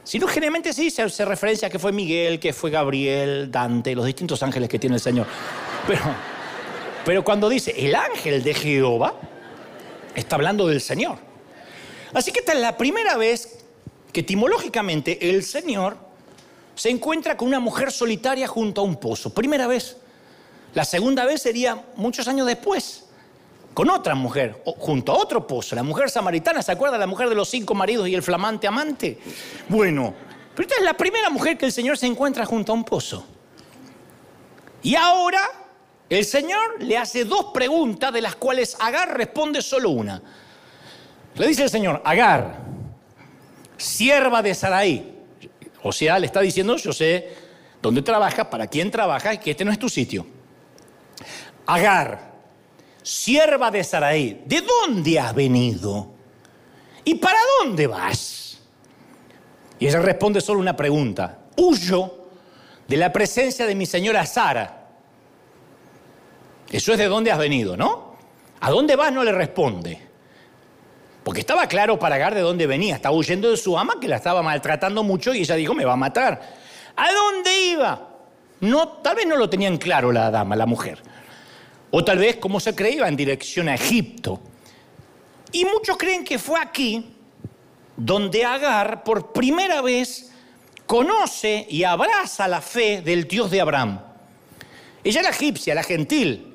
[0.05, 3.95] Si no, generalmente sí se hace referencia a que fue Miguel, que fue Gabriel, Dante,
[3.95, 5.27] los distintos ángeles que tiene el Señor.
[5.87, 6.03] Pero,
[7.05, 9.15] pero cuando dice el ángel de Jehová,
[10.15, 11.19] está hablando del Señor.
[12.13, 13.65] Así que esta es la primera vez
[14.13, 16.10] que etimológicamente el Señor
[16.81, 19.35] se encuentra con una mujer solitaria junto a un pozo.
[19.35, 19.99] Primera vez.
[20.73, 23.05] La segunda vez sería muchos años después,
[23.75, 25.77] con otra mujer, junto a otro pozo.
[25.77, 26.97] La mujer samaritana, ¿se acuerda?
[26.97, 29.19] La mujer de los cinco maridos y el flamante amante.
[29.69, 30.15] Bueno,
[30.55, 33.27] pero esta es la primera mujer que el Señor se encuentra junto a un pozo.
[34.83, 35.43] Y ahora
[36.09, 40.23] el Señor le hace dos preguntas de las cuales Agar responde solo una.
[41.35, 42.57] Le dice el Señor, Agar,
[43.77, 45.20] sierva de Saraí,
[45.83, 47.29] o sea, le está diciendo, yo sé
[47.81, 50.27] dónde trabajas, para quién trabajas y que este no es tu sitio.
[51.67, 52.33] Agar,
[53.03, 56.13] sierva de Saraí, ¿de dónde has venido?
[57.05, 58.59] ¿Y para dónde vas?
[59.79, 61.39] Y ella responde solo una pregunta.
[61.57, 62.29] Huyo
[62.87, 64.89] de la presencia de mi señora Sara.
[66.71, 68.17] Eso es de dónde has venido, ¿no?
[68.61, 69.13] ¿A dónde vas?
[69.13, 70.10] No le responde.
[71.25, 72.97] Porque estaba claro para Agar de dónde venía.
[72.97, 75.93] Estaba huyendo de su ama que la estaba maltratando mucho y ella dijo, me va
[75.93, 76.41] a matar.
[76.97, 78.09] ¿A dónde iba?
[78.61, 81.03] No, tal vez no lo tenían claro la dama, la mujer.
[81.91, 84.41] O tal vez, como se creía, en dirección a Egipto.
[85.53, 87.17] Y muchos creen que fue aquí
[87.97, 90.31] donde Agar por primera vez
[90.87, 94.01] conoce y abraza la fe del Dios de Abraham.
[95.03, 96.50] Ella era egipcia, la gentil,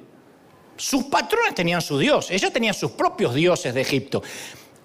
[0.77, 4.21] sus patrones tenían su dios, ella tenía sus propios dioses de Egipto.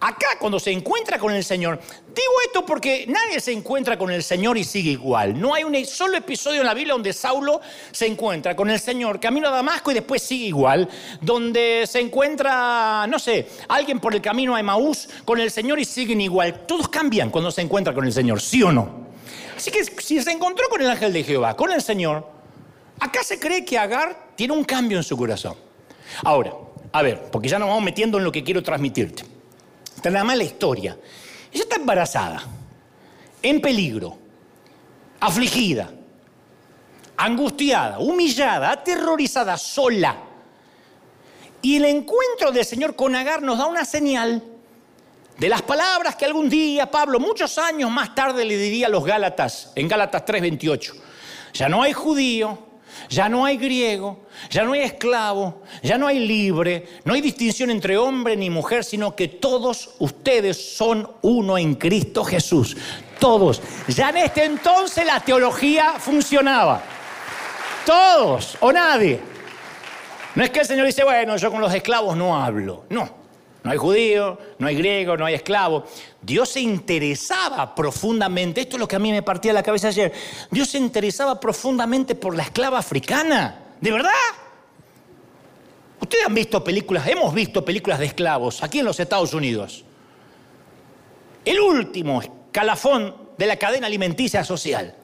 [0.02, 4.22] Acá cuando se encuentra con el Señor, digo esto porque nadie se encuentra con el
[4.22, 5.38] Señor y sigue igual.
[5.38, 7.60] No hay un solo episodio en la Biblia donde Saulo
[7.92, 10.88] se encuentra con el Señor, camino a Damasco y después sigue igual,
[11.20, 15.84] donde se encuentra, no sé, alguien por el camino a Emaús con el Señor y
[15.84, 16.64] siguen igual.
[16.66, 19.10] Todos cambian cuando se encuentran con el Señor, ¿sí o no?
[19.54, 22.26] Así que si se encontró con el ángel de Jehová, con el Señor,
[23.00, 25.69] acá se cree que Agar tiene un cambio en su corazón.
[26.24, 26.52] Ahora,
[26.92, 29.24] a ver, porque ya nos vamos metiendo en lo que quiero transmitirte.
[29.96, 30.96] Está la mala historia.
[31.52, 32.42] Ella está embarazada,
[33.42, 34.16] en peligro,
[35.20, 35.90] afligida,
[37.16, 40.16] angustiada, humillada, aterrorizada, sola.
[41.62, 44.42] Y el encuentro del Señor con Agar nos da una señal
[45.36, 49.04] de las palabras que algún día Pablo, muchos años más tarde, le diría a los
[49.04, 50.94] Gálatas, en Gálatas 3:28.
[51.52, 52.69] Ya no hay judío,
[53.08, 57.70] ya no hay griego, ya no hay esclavo, ya no hay libre, no hay distinción
[57.70, 62.76] entre hombre ni mujer, sino que todos ustedes son uno en Cristo Jesús.
[63.18, 63.60] Todos.
[63.88, 66.82] Ya en este entonces la teología funcionaba.
[67.84, 69.20] Todos o nadie.
[70.34, 72.84] No es que el Señor dice, bueno, yo con los esclavos no hablo.
[72.88, 73.19] No.
[73.62, 75.84] No hay judío, no hay griego, no hay esclavo.
[76.22, 80.12] Dios se interesaba profundamente, esto es lo que a mí me partía la cabeza ayer,
[80.50, 83.74] Dios se interesaba profundamente por la esclava africana.
[83.80, 84.10] ¿De verdad?
[86.00, 89.84] Ustedes han visto películas, hemos visto películas de esclavos aquí en los Estados Unidos.
[91.44, 94.94] El último escalafón de la cadena alimenticia social.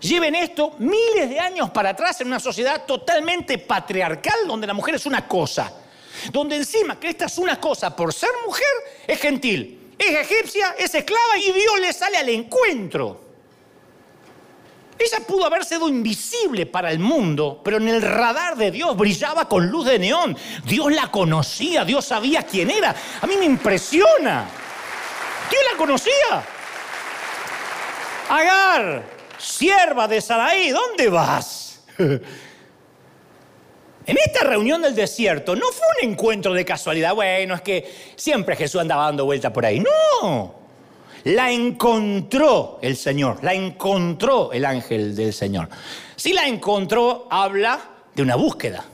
[0.00, 4.96] Lleven esto miles de años para atrás en una sociedad totalmente patriarcal donde la mujer
[4.96, 5.72] es una cosa
[6.32, 8.66] donde encima que esta es una cosa por ser mujer,
[9.06, 13.24] es gentil, es egipcia, es esclava y Dios le sale al encuentro.
[14.98, 19.48] Ella pudo haber sido invisible para el mundo, pero en el radar de Dios brillaba
[19.48, 20.36] con luz de neón.
[20.64, 22.94] Dios la conocía, Dios sabía quién era.
[23.20, 24.48] A mí me impresiona.
[25.50, 26.44] Dios la conocía.
[28.28, 29.04] Agar,
[29.36, 31.80] sierva de Saraí, ¿dónde vas?
[34.06, 38.54] En esta reunión del desierto no fue un encuentro de casualidad, bueno, es que siempre
[38.54, 39.80] Jesús andaba dando vuelta por ahí.
[39.80, 40.54] No,
[41.24, 45.68] la encontró el Señor, la encontró el ángel del Señor.
[46.16, 47.80] Si la encontró, habla
[48.14, 48.84] de una búsqueda.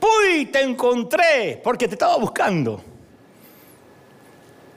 [0.00, 2.82] Uy, te encontré porque te estaba buscando.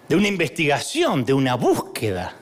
[0.08, 2.36] De una investigación, de una búsqueda.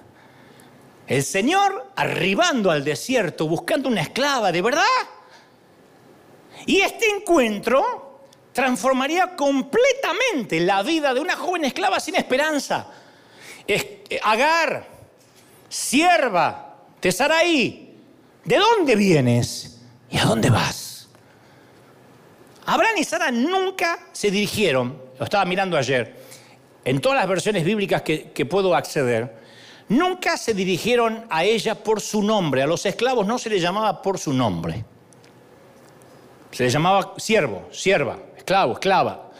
[1.08, 4.84] El Señor arribando al desierto buscando una esclava, ¿de verdad?
[6.66, 8.12] Y este encuentro
[8.54, 12.88] transformaría completamente la vida de una joven esclava sin esperanza.
[13.68, 14.88] Eh, Agar,
[15.70, 17.98] sierva de Saraí,
[18.44, 21.08] ¿de dónde vienes y a dónde vas?
[22.66, 26.16] Abraham y Sara nunca se dirigieron, lo estaba mirando ayer,
[26.84, 29.36] en todas las versiones bíblicas que, que puedo acceder,
[29.90, 34.02] nunca se dirigieron a ella por su nombre, a los esclavos no se les llamaba
[34.02, 34.86] por su nombre.
[36.52, 39.32] Se le llamaba siervo, sierva, esclavo, esclava.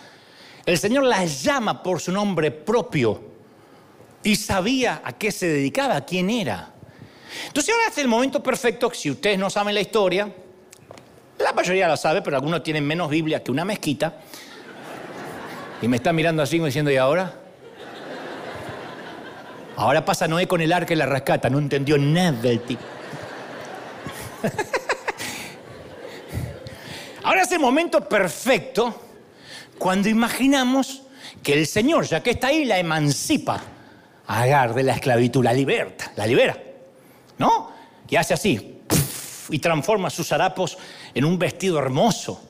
[0.66, 3.22] El Señor la llama por su nombre propio
[4.24, 6.72] y sabía a qué se dedicaba, quién era.
[7.48, 10.32] Entonces ahora es el momento perfecto, si ustedes no saben la historia,
[11.40, 14.18] la mayoría la sabe, pero algunos tienen menos Biblia que una mezquita,
[15.82, 17.34] y me están mirando así diciendo, ¿y ahora?
[19.76, 22.84] Ahora pasa Noé con el arca y la rescata, no entendió nada del tipo.
[27.24, 29.00] Ahora es el momento perfecto
[29.78, 31.04] cuando imaginamos
[31.44, 33.62] que el Señor, ya que está ahí, la emancipa
[34.28, 36.58] a Agar de la esclavitud, la liberta, la libera.
[37.38, 37.72] ¿No?
[38.08, 38.82] Y hace así,
[39.50, 40.78] y transforma sus harapos
[41.14, 42.42] en un vestido hermoso.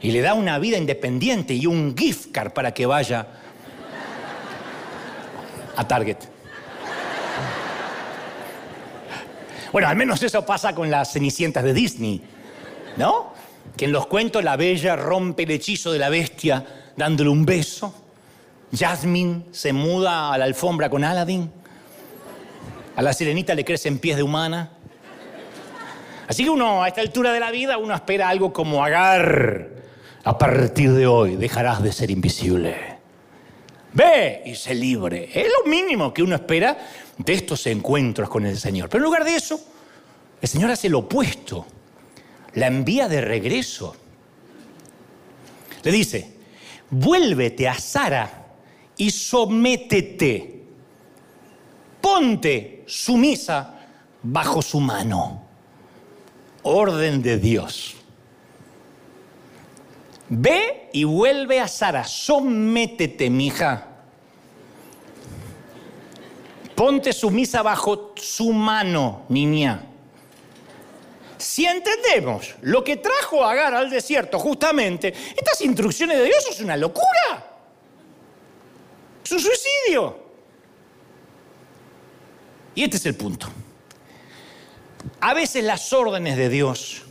[0.00, 3.26] Y le da una vida independiente y un gift card para que vaya
[5.76, 6.18] a Target.
[9.72, 12.22] Bueno, al menos eso pasa con las cenicientas de Disney,
[12.96, 13.33] ¿no?
[13.76, 16.64] Que en los cuentos la bella rompe el hechizo de la bestia
[16.96, 17.94] dándole un beso.
[18.72, 21.50] Jasmine se muda a la alfombra con Aladdin.
[22.96, 24.70] A la sirenita le crecen pies de humana.
[26.28, 29.70] Así que uno, a esta altura de la vida, uno espera algo como Agar.
[30.24, 32.94] A partir de hoy dejarás de ser invisible.
[33.92, 35.30] Ve y sé libre.
[35.34, 36.78] Es lo mínimo que uno espera
[37.18, 38.88] de estos encuentros con el Señor.
[38.88, 39.60] Pero en lugar de eso,
[40.40, 41.66] el Señor hace lo opuesto
[42.54, 43.96] la envía de regreso.
[45.82, 46.36] Le dice,
[46.90, 48.46] vuélvete a Sara
[48.96, 50.62] y sométete.
[52.00, 53.80] Ponte sumisa
[54.22, 55.42] bajo su mano.
[56.62, 57.96] Orden de Dios.
[60.28, 63.88] Ve y vuelve a Sara, sométete, mija.
[66.74, 69.93] Ponte sumisa bajo su mano, niña.
[71.44, 76.58] Si entendemos lo que trajo a Agar al desierto, justamente, estas instrucciones de Dios es
[76.62, 77.58] una locura.
[79.22, 80.18] Es un suicidio.
[82.74, 83.46] Y este es el punto.
[85.20, 87.02] A veces las órdenes de Dios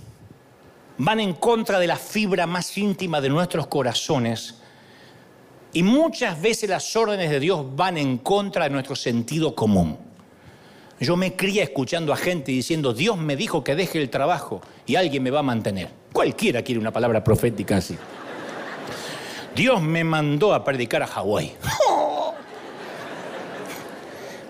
[0.97, 4.55] van en contra de la fibra más íntima de nuestros corazones
[5.73, 10.12] y muchas veces las órdenes de Dios van en contra de nuestro sentido común.
[11.03, 14.95] Yo me cría escuchando a gente diciendo, Dios me dijo que deje el trabajo y
[14.95, 15.89] alguien me va a mantener.
[16.13, 17.97] Cualquiera quiere una palabra profética así.
[19.53, 21.55] Dios me mandó a predicar a Hawái.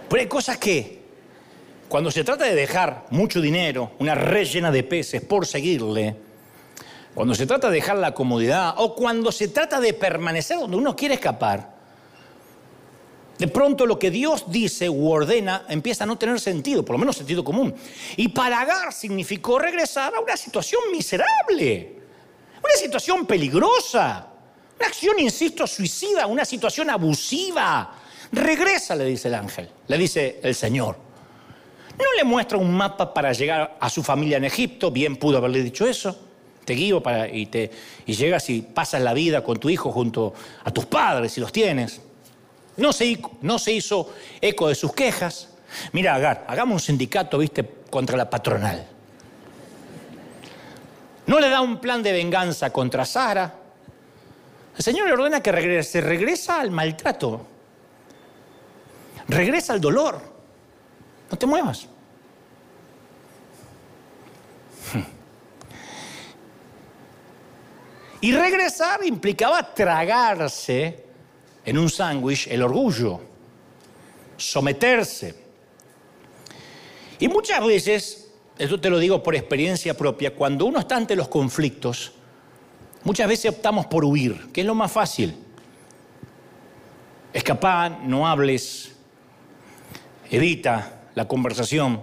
[0.08, 1.02] Pero hay cosas que,
[1.90, 6.16] cuando se trata de dejar mucho dinero, una red llena de peces por seguirle,
[7.16, 10.96] cuando se trata de dejar la comodidad o cuando se trata de permanecer donde uno
[10.96, 11.73] quiere escapar,
[13.38, 17.00] de pronto lo que Dios dice u ordena empieza a no tener sentido, por lo
[17.00, 17.74] menos sentido común.
[18.16, 21.96] Y para Agar significó regresar a una situación miserable,
[22.64, 24.28] una situación peligrosa,
[24.78, 27.96] una acción, insisto, suicida, una situación abusiva.
[28.32, 30.98] Regresa, le dice el ángel, le dice el Señor.
[31.98, 35.62] No le muestra un mapa para llegar a su familia en Egipto, bien pudo haberle
[35.62, 36.18] dicho eso
[36.64, 37.50] te guío para, y,
[38.06, 41.52] y llegas y pasas la vida con tu hijo junto a tus padres si los
[41.52, 42.02] tienes.
[42.78, 45.50] No se, no se hizo eco de sus quejas.
[45.92, 46.16] Mira,
[46.48, 48.88] hagamos un sindicato, viste, contra la patronal.
[51.26, 53.54] No le da un plan de venganza contra Sara.
[54.76, 57.46] El Señor le ordena que regrese, regresa al maltrato.
[59.28, 60.20] Regresa al dolor.
[61.32, 61.88] No te muevas.
[68.22, 71.03] Y regresar implicaba tragarse
[71.66, 73.22] en un sándwich el orgullo,
[74.38, 75.36] someterse.
[77.20, 81.28] Y muchas veces, esto te lo digo por experiencia propia, cuando uno está ante los
[81.28, 82.14] conflictos,
[83.04, 85.36] muchas veces optamos por huir, que es lo más fácil.
[87.32, 88.96] Escapar, no hables,
[90.30, 92.02] evita la conversación,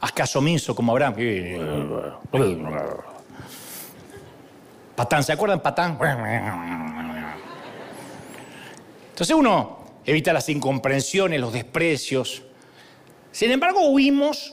[0.00, 1.14] haz caso omiso como Abraham.
[4.94, 5.96] Patán, ¿se acuerdan Patán?
[9.16, 12.42] Entonces uno evita las incomprensiones, los desprecios.
[13.32, 14.52] Sin embargo, huimos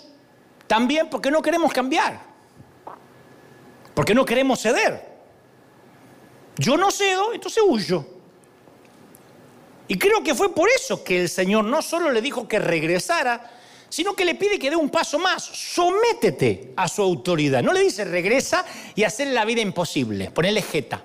[0.67, 2.21] también porque no queremos cambiar,
[3.93, 5.05] porque no queremos ceder.
[6.57, 8.07] Yo no cedo, entonces huyo.
[9.89, 13.51] Y creo que fue por eso que el Señor no solo le dijo que regresara,
[13.89, 17.61] sino que le pide que dé un paso más, sométete a su autoridad.
[17.61, 18.63] No le dice regresa
[18.95, 21.03] y hacer la vida imposible, ponele jeta.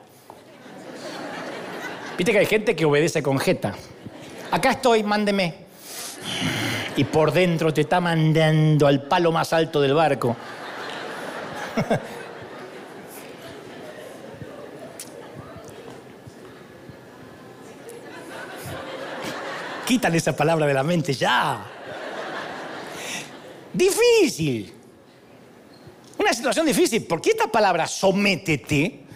[2.18, 3.76] Viste que hay gente que obedece con jeta.
[4.50, 5.54] Acá estoy, mándeme.
[6.96, 10.36] Y por dentro te está mandando al palo más alto del barco.
[19.86, 21.64] Quítale esa palabra de la mente ya.
[23.72, 24.74] Difícil.
[26.18, 29.06] Una situación difícil, porque esta palabra sométete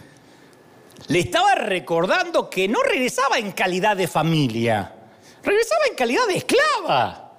[1.07, 4.93] le estaba recordando que no regresaba en calidad de familia,
[5.43, 7.31] regresaba en calidad de esclava,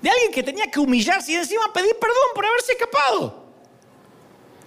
[0.00, 3.46] de alguien que tenía que humillarse y encima pedir perdón por haberse escapado.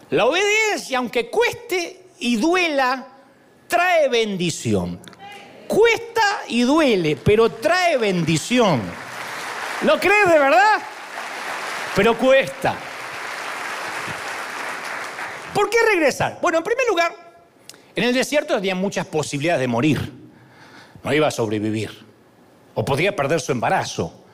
[0.10, 3.08] La obediencia, aunque cueste y duela,
[3.68, 5.00] trae bendición.
[5.68, 8.82] Cuesta y duele, pero trae bendición.
[9.84, 10.82] ¿Lo crees de verdad?
[11.96, 12.76] pero cuesta.
[15.54, 16.40] ¿Por qué regresar?
[16.42, 17.29] Bueno, en primer lugar,
[18.00, 20.14] en el desierto había muchas posibilidades de morir.
[21.04, 21.92] No iba a sobrevivir.
[22.74, 24.26] O podría perder su embarazo.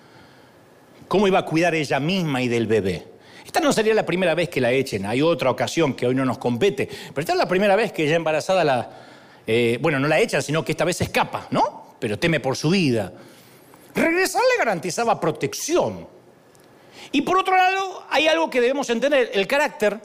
[1.08, 3.08] ¿Cómo iba a cuidar ella misma y del bebé?
[3.46, 5.06] Esta no sería la primera vez que la echen.
[5.06, 6.88] Hay otra ocasión que hoy no nos compete.
[6.88, 8.90] Pero esta es la primera vez que ella embarazada la...
[9.48, 11.96] Eh, bueno, no la echan, sino que esta vez escapa, ¿no?
[12.00, 13.14] Pero teme por su vida.
[13.94, 16.08] Regresar le garantizaba protección.
[17.12, 20.00] Y por otro lado, hay algo que debemos entender, el carácter.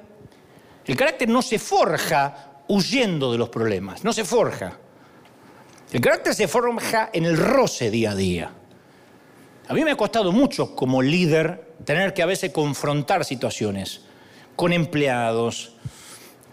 [0.86, 4.78] El carácter no se forja huyendo de los problemas, no se forja.
[5.92, 8.52] El carácter se forja en el roce día a día.
[9.66, 14.02] A mí me ha costado mucho como líder tener que a veces confrontar situaciones
[14.54, 15.74] con empleados,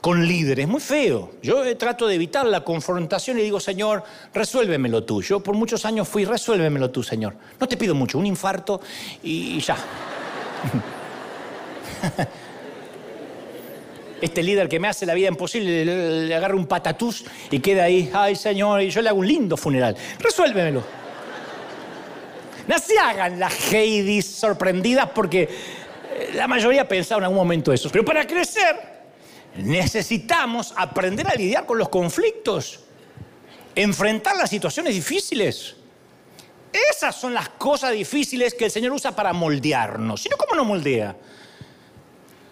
[0.01, 1.33] con líderes, muy feo.
[1.43, 4.03] Yo trato de evitar la confrontación y digo, Señor,
[4.33, 5.21] resuélvemelo tú.
[5.21, 7.35] Yo por muchos años fui, resuélvemelo tú, Señor.
[7.59, 8.81] No te pido mucho, un infarto
[9.21, 9.77] y ya.
[14.21, 17.83] Este líder que me hace la vida imposible, le, le agarra un patatús y queda
[17.83, 19.95] ahí, ay señor, y yo le hago un lindo funeral.
[20.19, 20.83] Resuélvemelo.
[22.67, 27.89] No se hagan las Heidi sorprendidas porque eh, la mayoría pensaba en algún momento eso.
[27.89, 28.97] Pero para crecer
[29.55, 32.81] necesitamos aprender a lidiar con los conflictos,
[33.73, 35.75] enfrentar las situaciones difíciles.
[36.91, 40.21] Esas son las cosas difíciles que el Señor usa para moldearnos.
[40.21, 41.15] Si no, ¿cómo nos moldea?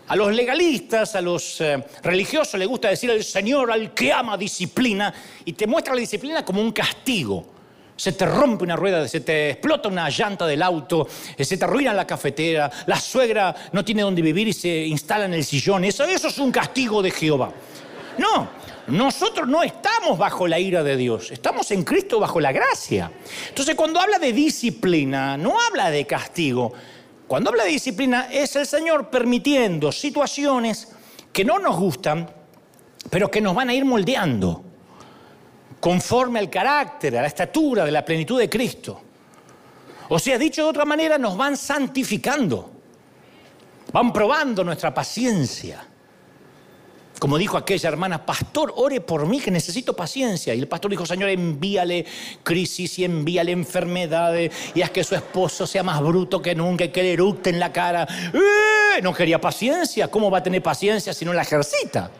[0.07, 4.37] A los legalistas, a los eh, religiosos les gusta decir el Señor al que ama
[4.37, 5.11] disciplina
[5.43, 7.53] y te muestra la disciplina como un castigo.
[7.95, 11.65] Se te rompe una rueda, se te explota una llanta del auto, eh, se te
[11.65, 15.85] arruina la cafetera, la suegra no tiene dónde vivir y se instala en el sillón.
[15.85, 17.51] Eso, eso es un castigo de Jehová.
[18.19, 18.49] No,
[18.87, 23.11] nosotros no estamos bajo la ira de Dios, estamos en Cristo bajo la gracia.
[23.49, 26.73] Entonces cuando habla de disciplina, no habla de castigo.
[27.27, 30.89] Cuando habla de disciplina es el Señor permitiendo situaciones
[31.33, 32.29] que no nos gustan,
[33.09, 34.63] pero que nos van a ir moldeando
[35.79, 39.01] conforme al carácter, a la estatura de la plenitud de Cristo.
[40.09, 42.71] O sea, dicho de otra manera, nos van santificando,
[43.91, 45.85] van probando nuestra paciencia.
[47.19, 50.53] Como dijo aquella hermana, pastor, ore por mí que necesito paciencia.
[50.53, 52.05] Y el pastor dijo, Señor, envíale
[52.43, 56.89] crisis y envíale enfermedades y haz que su esposo sea más bruto que nunca y
[56.89, 58.05] que le eructe en la cara.
[58.33, 59.01] ¡Eh!
[59.01, 60.09] No quería paciencia.
[60.09, 62.11] ¿Cómo va a tener paciencia si no la ejercita?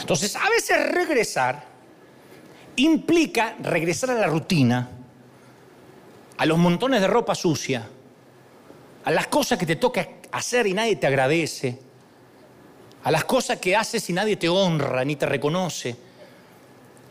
[0.00, 1.64] Entonces, a veces regresar
[2.76, 4.88] implica regresar a la rutina,
[6.36, 7.88] a los montones de ropa sucia,
[9.04, 11.89] a las cosas que te toca hacer y nadie te agradece
[13.02, 15.96] a las cosas que haces y nadie te honra ni te reconoce.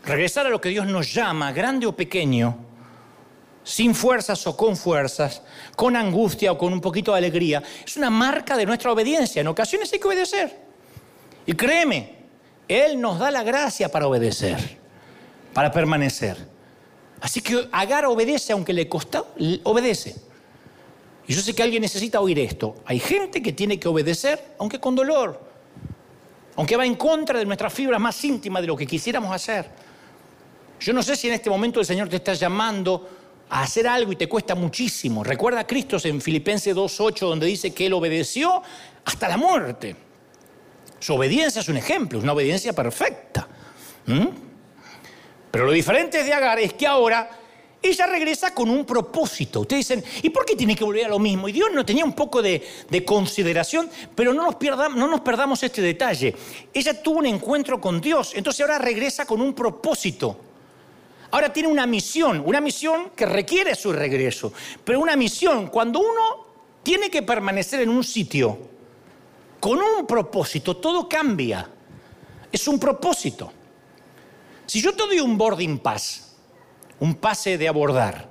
[0.04, 2.56] Regresar a lo que Dios nos llama, grande o pequeño,
[3.64, 5.42] sin fuerzas o con fuerzas,
[5.76, 9.40] con angustia o con un poquito de alegría, es una marca de nuestra obediencia.
[9.40, 10.58] En ocasiones hay que obedecer.
[11.44, 12.16] Y créeme,
[12.68, 14.78] Él nos da la gracia para obedecer,
[15.52, 16.36] para permanecer.
[17.20, 19.34] Así que Agar obedece aunque le costó,
[19.64, 20.16] obedece.
[21.26, 22.76] Y yo sé que alguien necesita oír esto.
[22.86, 25.49] Hay gente que tiene que obedecer aunque con dolor
[26.60, 29.64] aunque va en contra de nuestras fibras más íntimas de lo que quisiéramos hacer.
[30.78, 33.08] Yo no sé si en este momento el Señor te está llamando
[33.48, 35.24] a hacer algo y te cuesta muchísimo.
[35.24, 38.62] Recuerda a Cristo en Filipenses 2.8 donde dice que Él obedeció
[39.06, 39.96] hasta la muerte.
[40.98, 43.48] Su obediencia es un ejemplo, es una obediencia perfecta.
[44.04, 44.26] ¿Mm?
[45.50, 47.39] Pero lo diferente de Agar es que ahora
[47.82, 49.60] ella regresa con un propósito.
[49.60, 51.48] Ustedes dicen, ¿y por qué tiene que volver a lo mismo?
[51.48, 52.62] Y Dios no tenía un poco de,
[53.06, 56.34] consideración, pero no nos, perdamos, no nos perdamos este detalle.
[56.74, 60.36] Ella tuvo un encuentro con Dios, entonces ahora regresa con un propósito.
[61.30, 64.52] Ahora tiene una misión, una misión que requiere su regreso,
[64.84, 66.46] pero una misión, cuando uno
[66.82, 68.58] tiene que permanecer en un sitio
[69.60, 71.70] con un propósito, todo cambia.
[72.50, 73.52] Es un propósito.
[74.66, 76.29] Si yo te doy un boarding pass,
[77.00, 78.28] un pase de abordar.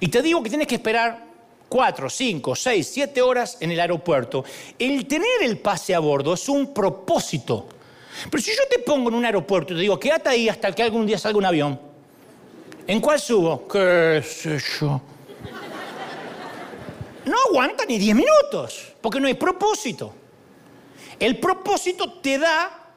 [0.00, 1.24] Y te digo que tienes que esperar
[1.68, 4.44] cuatro, cinco, seis, siete horas en el aeropuerto.
[4.78, 7.68] El tener el pase a bordo es un propósito.
[8.30, 10.82] Pero si yo te pongo en un aeropuerto y te digo, quédate ahí hasta que
[10.82, 11.80] algún día salga un avión,
[12.86, 13.66] ¿en cuál subo?
[13.66, 15.00] ¿Qué sé yo?
[17.24, 20.12] No aguanta ni diez minutos, porque no hay propósito.
[21.18, 22.90] El propósito te da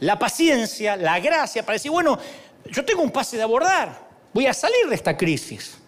[0.00, 2.18] la paciencia, la gracia para decir, bueno,
[2.66, 4.05] yo tengo un pase de abordar.
[4.36, 5.78] Voy a salir de esta crisis.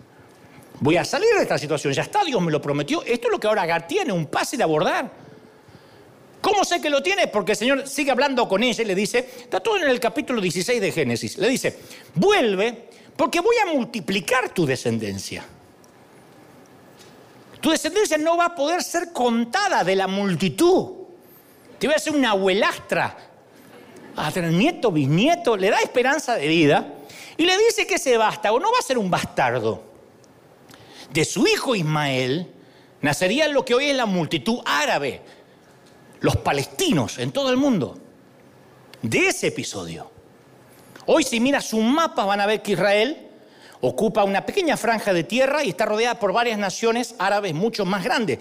[0.81, 1.93] Voy a salir de esta situación.
[1.93, 3.03] Ya está, Dios me lo prometió.
[3.03, 5.13] Esto es lo que ahora Agar tiene, un pase de abordar.
[6.41, 7.27] ¿Cómo sé que lo tiene?
[7.27, 10.41] Porque el Señor sigue hablando con ella y le dice, está todo en el capítulo
[10.41, 11.79] 16 de Génesis, le dice,
[12.15, 15.45] vuelve porque voy a multiplicar tu descendencia.
[17.61, 20.93] Tu descendencia no va a poder ser contada de la multitud.
[21.79, 23.15] Te voy a hacer una abuelastra,
[24.17, 26.95] a tener nieto, bisnieto, le da esperanza de vida
[27.39, 29.83] y le dice que ese vástago no va a ser un bastardo.
[31.11, 32.53] De su hijo Ismael
[33.01, 35.23] nacería lo que hoy es la multitud árabe,
[36.21, 37.97] los palestinos en todo el mundo.
[39.01, 40.11] De ese episodio.
[41.07, 43.29] Hoy si miras un mapa van a ver que Israel
[43.81, 48.03] ocupa una pequeña franja de tierra y está rodeada por varias naciones árabes mucho más
[48.03, 48.41] grandes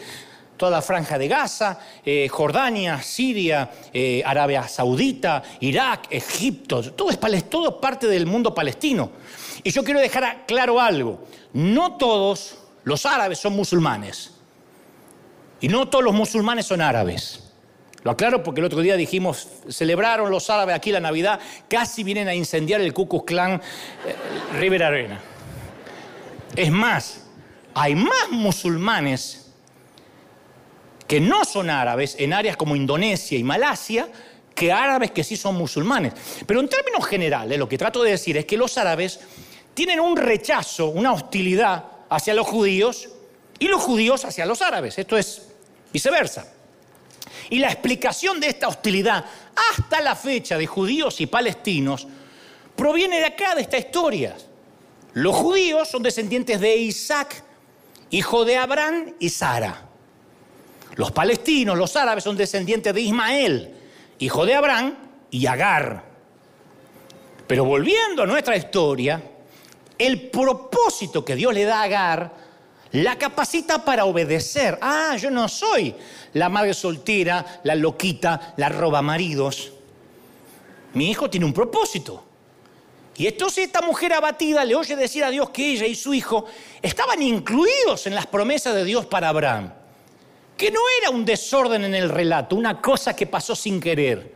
[0.58, 7.18] toda la franja de Gaza, eh, Jordania, Siria, eh, Arabia Saudita, Irak, Egipto, todo es
[7.18, 9.12] parte del mundo palestino.
[9.64, 14.32] Y yo quiero dejar claro algo, no todos los árabes son musulmanes
[15.60, 17.43] y no todos los musulmanes son árabes.
[18.03, 22.28] Lo aclaro porque el otro día dijimos, celebraron los árabes aquí la Navidad, casi vienen
[22.28, 24.16] a incendiar el Ku Klux Klan eh,
[24.58, 25.20] River Arena.
[26.55, 27.26] Es más,
[27.74, 29.47] hay más musulmanes
[31.08, 34.10] que no son árabes en áreas como Indonesia y Malasia,
[34.53, 36.14] que árabes que sí son musulmanes.
[36.45, 39.20] Pero en términos generales, lo que trato de decir es que los árabes
[39.74, 43.10] tienen un rechazo, una hostilidad hacia los judíos
[43.60, 44.97] y los judíos hacia los árabes.
[44.97, 45.43] Esto es
[45.93, 46.51] viceversa.
[47.49, 49.24] Y la explicación de esta hostilidad
[49.72, 52.08] hasta la fecha de judíos y palestinos
[52.76, 54.36] proviene de acá, de esta historia.
[55.14, 57.43] Los judíos son descendientes de Isaac,
[58.10, 59.87] hijo de Abraham y Sara.
[60.98, 63.76] Los palestinos, los árabes, son descendientes de Ismael,
[64.18, 64.95] hijo de Abraham
[65.30, 66.04] y Agar.
[67.45, 69.22] Pero volviendo a nuestra historia,
[69.95, 72.34] el propósito que Dios le da a Agar
[72.93, 74.80] la capacita para obedecer.
[74.82, 75.93] Ah, yo no soy
[76.34, 79.72] la madre soltera, la loquita, la roba maridos.
[80.95, 82.24] Mi hijo tiene un propósito.
[83.18, 86.45] Y entonces esta mujer abatida le oye decir a Dios que ella y su hijo
[86.82, 89.77] estaban incluidos en las promesas de Dios para Abraham
[90.58, 94.36] que no era un desorden en el relato, una cosa que pasó sin querer.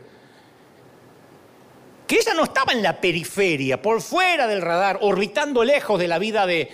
[2.06, 6.18] Que ella no estaba en la periferia, por fuera del radar, orbitando lejos de la
[6.18, 6.70] vida de,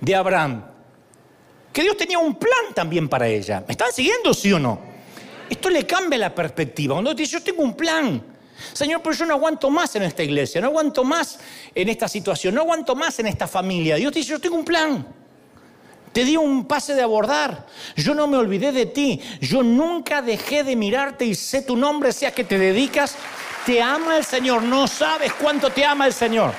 [0.00, 0.64] de Abraham.
[1.72, 3.64] Que Dios tenía un plan también para ella.
[3.66, 4.80] ¿Me están siguiendo, sí o no?
[5.50, 6.94] Esto le cambia la perspectiva.
[6.94, 8.22] Cuando dice, yo tengo un plan.
[8.72, 11.38] Señor, pero yo no aguanto más en esta iglesia, no aguanto más
[11.74, 13.96] en esta situación, no aguanto más en esta familia.
[13.96, 15.06] Dios dice, yo tengo un plan.
[16.16, 17.66] Te di un pase de abordar.
[17.94, 19.20] Yo no me olvidé de ti.
[19.38, 23.16] Yo nunca dejé de mirarte y sé tu nombre, sea que te dedicas.
[23.66, 24.62] Te ama el Señor.
[24.62, 26.54] No sabes cuánto te ama el Señor.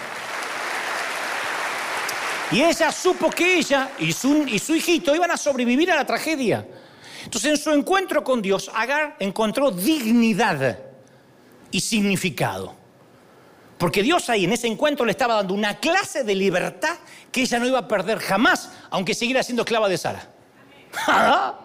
[2.51, 6.05] Y ella supo que ella y su, y su hijito iban a sobrevivir a la
[6.05, 6.63] tragedia.
[7.23, 10.77] Entonces en su encuentro con Dios, Agar encontró dignidad
[11.71, 12.75] y significado.
[13.77, 16.97] Porque Dios ahí en ese encuentro le estaba dando una clase de libertad
[17.31, 20.27] que ella no iba a perder jamás, aunque siguiera siendo esclava de Sara.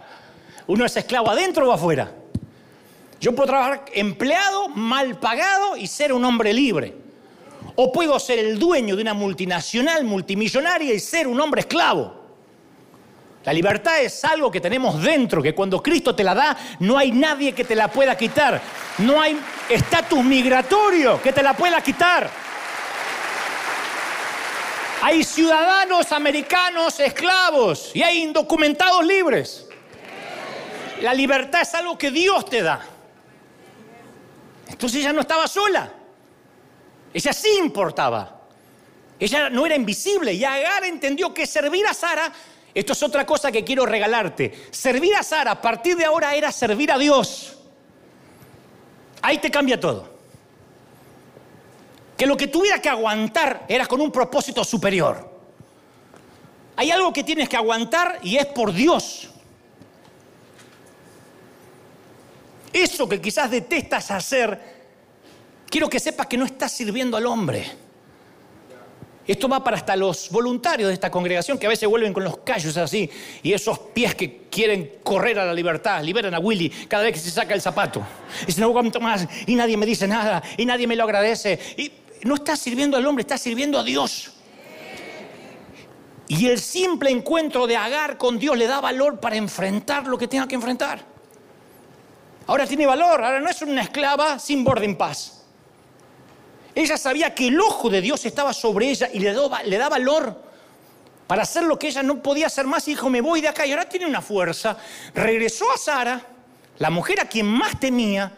[0.67, 2.13] ¿Uno es esclavo adentro o afuera?
[3.21, 6.95] Yo puedo trabajar empleado, mal pagado y ser un hombre libre.
[7.77, 12.22] O puedo ser el dueño de una multinacional multimillonaria y ser un hombre esclavo.
[13.45, 17.11] La libertad es algo que tenemos dentro, que cuando Cristo te la da, no hay
[17.11, 18.61] nadie que te la pueda quitar.
[18.99, 19.39] No hay
[19.69, 22.31] estatus migratorio que te la pueda quitar.
[25.03, 29.67] Hay ciudadanos americanos esclavos y hay indocumentados libres.
[31.01, 32.81] La libertad es algo que Dios te da.
[34.69, 35.93] Entonces ella no estaba sola.
[37.13, 38.43] Ella sí importaba.
[39.19, 42.33] Ella no era invisible y Agar entendió que servir a Sara
[42.75, 44.69] esto es otra cosa que quiero regalarte.
[44.71, 47.59] Servir a Sara a partir de ahora era servir a Dios.
[49.21, 50.11] Ahí te cambia todo.
[52.17, 55.31] Que lo que tuviera que aguantar era con un propósito superior.
[56.77, 59.29] Hay algo que tienes que aguantar y es por Dios.
[62.73, 64.59] Eso que quizás detestas hacer,
[65.69, 67.71] quiero que sepas que no estás sirviendo al hombre.
[69.27, 72.39] Esto va para hasta los voluntarios de esta congregación que a veces vuelven con los
[72.39, 73.09] callos así
[73.43, 77.21] y esos pies que quieren correr a la libertad, liberan a Willy cada vez que
[77.21, 78.05] se saca el zapato.
[78.43, 81.59] Y dice, no aguanto más y nadie me dice nada y nadie me lo agradece.
[81.77, 81.93] Y
[82.25, 84.33] no está sirviendo al hombre, está sirviendo a Dios.
[86.27, 90.27] Y el simple encuentro de Agar con Dios le da valor para enfrentar lo que
[90.27, 91.05] tenga que enfrentar.
[92.47, 95.42] Ahora tiene valor, ahora no es una esclava sin boarding pass.
[96.75, 100.43] Ella sabía que el ojo de Dios estaba sobre ella y le, da valor
[101.27, 103.67] para hacer lo que ella no podía hacer más y dijo, me voy de acá.
[103.67, 104.77] Y ahora tiene una fuerza.
[105.15, 106.27] Regresó a Sara,
[106.79, 108.33] la mujer a quien más temía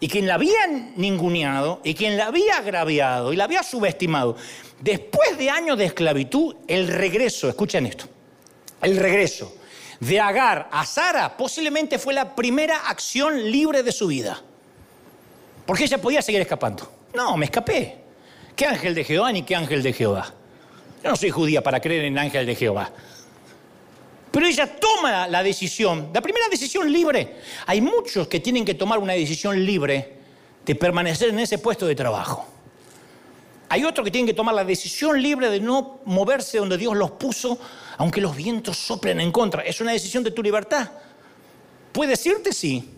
[0.00, 4.36] y quien la había ninguneado y quien la había agraviado y la había subestimado.
[4.80, 8.06] Después de años de esclavitud, el regreso, escuchen esto,
[8.80, 9.52] el regreso
[10.00, 14.40] de Agar a Sara posiblemente fue la primera acción libre de su vida.
[15.66, 16.97] Porque ella podía seguir escapando.
[17.14, 17.98] No, me escapé.
[18.54, 20.34] ¿Qué ángel de Jehová ni qué ángel de Jehová?
[21.02, 22.90] Yo no soy judía para creer en ángel de Jehová.
[24.30, 27.36] Pero ella toma la decisión, la primera decisión libre.
[27.66, 30.18] Hay muchos que tienen que tomar una decisión libre
[30.64, 32.46] de permanecer en ese puesto de trabajo.
[33.70, 37.12] Hay otros que tienen que tomar la decisión libre de no moverse donde Dios los
[37.12, 37.58] puso,
[37.98, 39.62] aunque los vientos soplen en contra.
[39.62, 40.90] Es una decisión de tu libertad.
[41.92, 42.52] ¿Puedes irte?
[42.52, 42.90] Sí.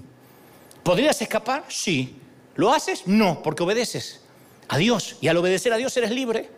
[0.82, 1.64] ¿Podrías escapar?
[1.68, 2.20] Sí.
[2.61, 3.06] ¿Lo haces?
[3.06, 4.20] No, porque obedeces
[4.68, 5.16] a Dios.
[5.22, 6.50] Y al obedecer a Dios eres libre.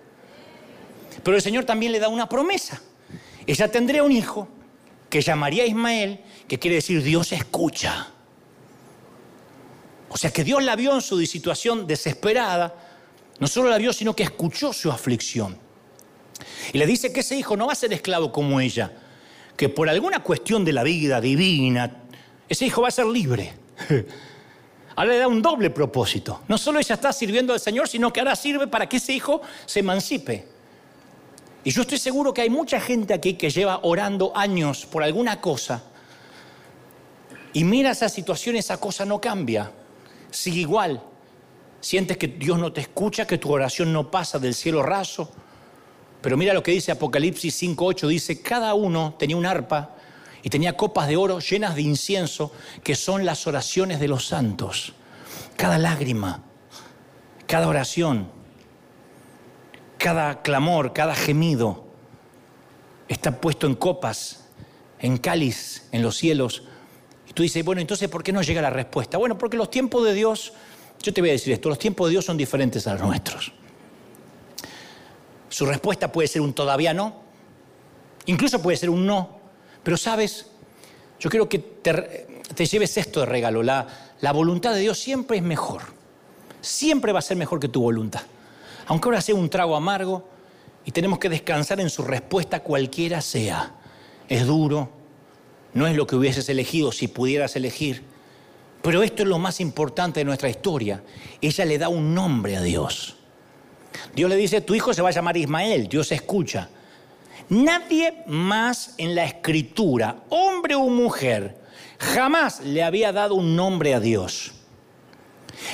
[1.23, 2.83] Pero el Señor también le da una promesa.
[3.47, 4.49] Ella tendría un hijo
[5.09, 8.09] que llamaría Ismael, que quiere decir Dios escucha.
[10.09, 12.75] O sea que Dios la vio en su situación desesperada.
[13.39, 15.57] No solo la vio, sino que escuchó su aflicción.
[16.73, 18.91] Y le dice que ese hijo no va a ser esclavo como ella,
[19.57, 22.03] que por alguna cuestión de la vida divina,
[22.49, 23.53] ese hijo va a ser libre.
[24.97, 26.43] Ahora le da un doble propósito.
[26.49, 29.41] No solo ella está sirviendo al Señor, sino que ahora sirve para que ese hijo
[29.67, 30.49] se emancipe.
[31.65, 35.41] Y yo estoy seguro que hay mucha gente aquí que lleva orando años por alguna
[35.41, 35.85] cosa
[37.53, 39.71] y mira esa situación, esa cosa no cambia,
[40.31, 41.03] sigue igual.
[41.81, 45.31] Sientes que Dios no te escucha, que tu oración no pasa del cielo raso.
[46.23, 49.97] Pero mira lo que dice Apocalipsis 5.8, dice, cada uno tenía un arpa
[50.43, 54.93] y tenía copas de oro llenas de incienso, que son las oraciones de los santos.
[55.57, 56.43] Cada lágrima,
[57.47, 58.29] cada oración,
[59.99, 61.85] cada clamor, cada gemido
[63.07, 64.47] está puesto en copas,
[64.99, 66.65] en cáliz, en los cielos.
[67.29, 69.19] Y tú dices, bueno, entonces, ¿por qué no llega la respuesta?
[69.19, 70.55] Bueno, porque los tiempos de Dios,
[71.03, 73.53] yo te voy a decir esto, los tiempos de Dios son diferentes a los nuestros.
[75.49, 77.21] Su respuesta puede ser un todavía no,
[78.27, 79.42] incluso puede ser un no,
[79.83, 80.47] pero sabes,
[81.19, 83.87] yo quiero que te, lleves esto de regalo, la,
[84.21, 85.83] la voluntad de Dios siempre es mejor,
[86.61, 88.23] siempre va a ser mejor que tu voluntad
[88.87, 90.29] aunque ahora sea un trago amargo,
[90.85, 93.73] y tenemos que descansar en su respuesta cualquiera sea.
[94.29, 94.91] Es duro,
[95.75, 98.03] no es lo que hubieses elegido si pudieras elegir,
[98.83, 101.03] pero esto es lo más importante de nuestra historia.
[101.41, 103.17] Ella le da un nombre a Dios.
[104.15, 106.69] Dios le dice, tu hijo se va a llamar Ismael, Dios escucha.
[107.49, 111.57] Nadie más en la escritura, hombre o mujer,
[111.99, 114.53] jamás le había dado un nombre a Dios.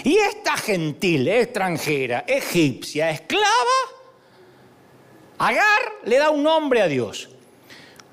[0.04, 3.98] Y esta gentil, extranjera, egipcia, esclava,
[5.38, 7.28] Agar le da un nombre a Dios.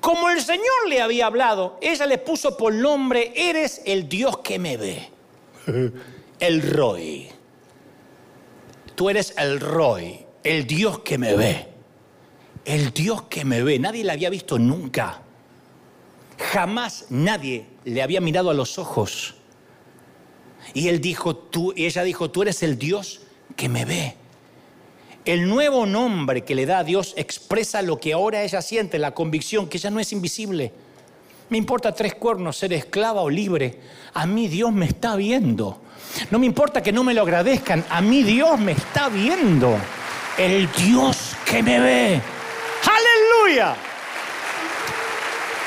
[0.00, 4.58] Como el Señor le había hablado, ella le puso por nombre, eres el Dios que
[4.58, 5.10] me ve.
[6.38, 7.28] El Roy.
[8.94, 11.66] Tú eres el Roy, el Dios que me ve.
[12.66, 13.78] El Dios que me ve.
[13.78, 15.20] Nadie le había visto nunca.
[16.52, 19.36] Jamás nadie le había mirado a los ojos.
[20.74, 23.20] Y él dijo, tú, y ella dijo, tú eres el Dios
[23.54, 24.16] que me ve.
[25.24, 29.14] El nuevo nombre que le da a Dios expresa lo que ahora ella siente, la
[29.14, 30.72] convicción que ella no es invisible.
[31.48, 33.78] Me importa tres cuernos ser esclava o libre.
[34.12, 35.80] A mí Dios me está viendo.
[36.32, 37.84] No me importa que no me lo agradezcan.
[37.90, 39.78] A mí Dios me está viendo.
[40.36, 42.35] El Dios que me ve.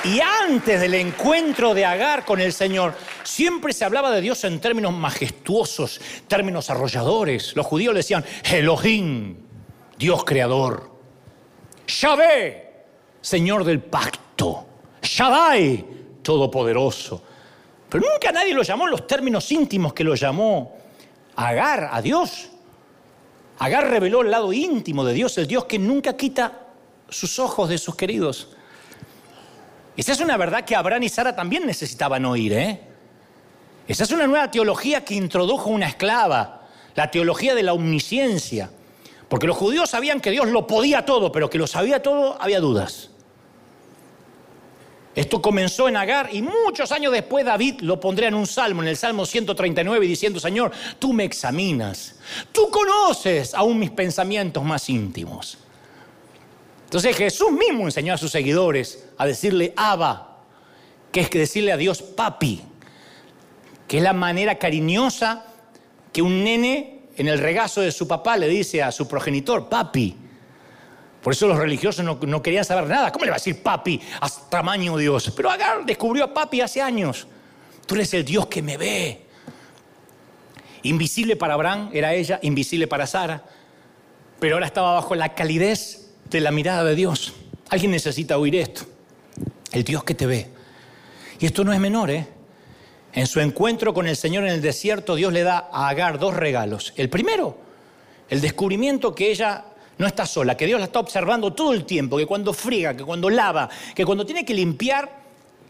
[0.04, 4.60] Y antes del encuentro de Agar con el Señor, siempre se hablaba de Dios en
[4.60, 7.56] términos majestuosos, términos arrolladores.
[7.56, 9.38] Los judíos le decían Elohim,
[9.98, 10.92] Dios creador.
[11.88, 12.86] Yahvé,
[13.22, 14.66] Señor del pacto.
[15.02, 15.86] Shaddai,
[16.22, 17.24] todopoderoso.
[17.88, 20.76] Pero nunca nadie lo llamó en los términos íntimos que lo llamó
[21.38, 22.50] Agar a Dios.
[23.60, 26.69] Agar reveló el lado íntimo de Dios, el Dios que nunca quita
[27.10, 28.50] sus ojos de sus queridos.
[29.96, 32.54] Esa es una verdad que Abraham y Sara también necesitaban oír.
[32.54, 32.80] ¿eh?
[33.88, 38.70] Esa es una nueva teología que introdujo una esclava, la teología de la omnisciencia.
[39.28, 42.60] Porque los judíos sabían que Dios lo podía todo, pero que lo sabía todo había
[42.60, 43.10] dudas.
[45.16, 48.88] Esto comenzó en Agar y muchos años después David lo pondría en un salmo, en
[48.88, 52.16] el Salmo 139, diciendo, Señor, tú me examinas,
[52.52, 55.58] tú conoces aún mis pensamientos más íntimos.
[56.90, 60.40] Entonces Jesús mismo enseñó a sus seguidores a decirle Abba,
[61.12, 62.64] que es decirle a Dios papi,
[63.88, 65.46] que es la manera cariñosa
[66.12, 70.18] que un nene en el regazo de su papá le dice a su progenitor, papi.
[71.22, 73.12] Por eso los religiosos no, querían saber nada.
[73.12, 75.32] ¿Cómo le va a decir papi a tamaño Dios?
[75.36, 77.28] Pero Agar descubrió a papi hace años.
[77.86, 79.28] Tú eres el Dios que me ve.
[80.82, 83.44] Invisible para Abraham era ella, invisible para Sara,
[84.40, 87.34] pero ahora estaba bajo la calidez de la mirada de Dios.
[87.70, 88.82] Alguien necesita oír esto.
[89.72, 90.48] El Dios que te ve.
[91.40, 92.28] Y esto no es menor, ¿eh?
[93.14, 96.36] En su encuentro con el Señor en el desierto, Dios le da a Agar dos
[96.36, 96.94] regalos.
[96.96, 97.58] El primero,
[98.30, 99.66] el descubrimiento que ella
[99.98, 103.04] no está sola, que Dios la está observando todo el tiempo, que cuando friega, que
[103.04, 105.10] cuando lava, que cuando tiene que limpiar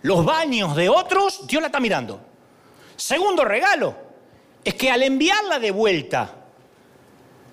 [0.02, 2.20] los baños de otros, Dios la está mirando.
[2.96, 3.96] Segundo regalo,
[4.64, 6.39] es que al enviarla de vuelta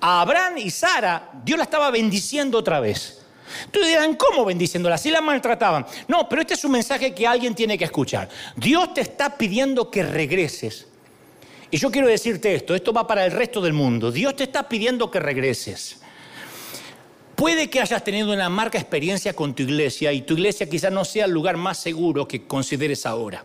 [0.00, 3.22] a Abraham y Sara, Dios la estaba bendiciendo otra vez.
[3.70, 4.98] Tú dirán, ¿cómo bendiciéndola?
[4.98, 5.86] Si la maltrataban.
[6.08, 8.28] No, pero este es un mensaje que alguien tiene que escuchar.
[8.56, 10.86] Dios te está pidiendo que regreses.
[11.70, 14.12] Y yo quiero decirte esto, esto va para el resto del mundo.
[14.12, 16.00] Dios te está pidiendo que regreses.
[17.34, 21.04] Puede que hayas tenido una marca experiencia con tu iglesia y tu iglesia quizás no
[21.04, 23.44] sea el lugar más seguro que consideres ahora.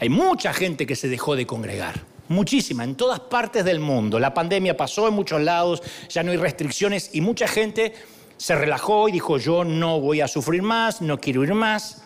[0.00, 2.13] Hay mucha gente que se dejó de congregar.
[2.28, 4.18] Muchísima, en todas partes del mundo.
[4.18, 7.92] La pandemia pasó en muchos lados, ya no hay restricciones y mucha gente
[8.38, 12.02] se relajó y dijo yo no voy a sufrir más, no quiero ir más.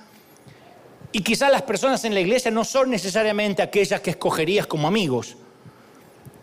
[1.13, 5.37] Y quizás las personas en la iglesia no son necesariamente aquellas que escogerías como amigos.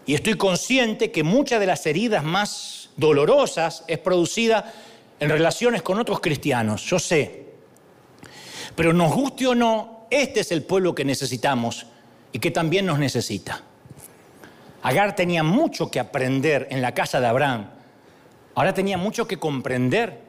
[0.05, 4.73] Y estoy consciente que muchas de las heridas más dolorosas es producida
[5.19, 7.45] en relaciones con otros cristianos, yo sé.
[8.76, 11.88] Pero nos guste o no, este es el pueblo que necesitamos
[12.36, 13.61] y que también nos necesita.
[14.83, 17.69] Agar tenía mucho que aprender en la casa de Abraham.
[18.55, 20.19] Ahora tenía mucho que comprender.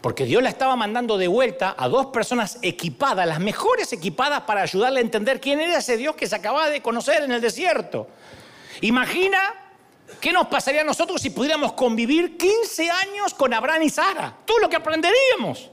[0.00, 4.62] Porque Dios la estaba mandando de vuelta a dos personas equipadas, las mejores equipadas para
[4.62, 8.08] ayudarle a entender quién era ese Dios que se acababa de conocer en el desierto.
[8.80, 9.38] Imagina
[10.20, 14.34] qué nos pasaría a nosotros si pudiéramos convivir 15 años con Abraham y Sara.
[14.44, 15.70] Todo lo que aprenderíamos.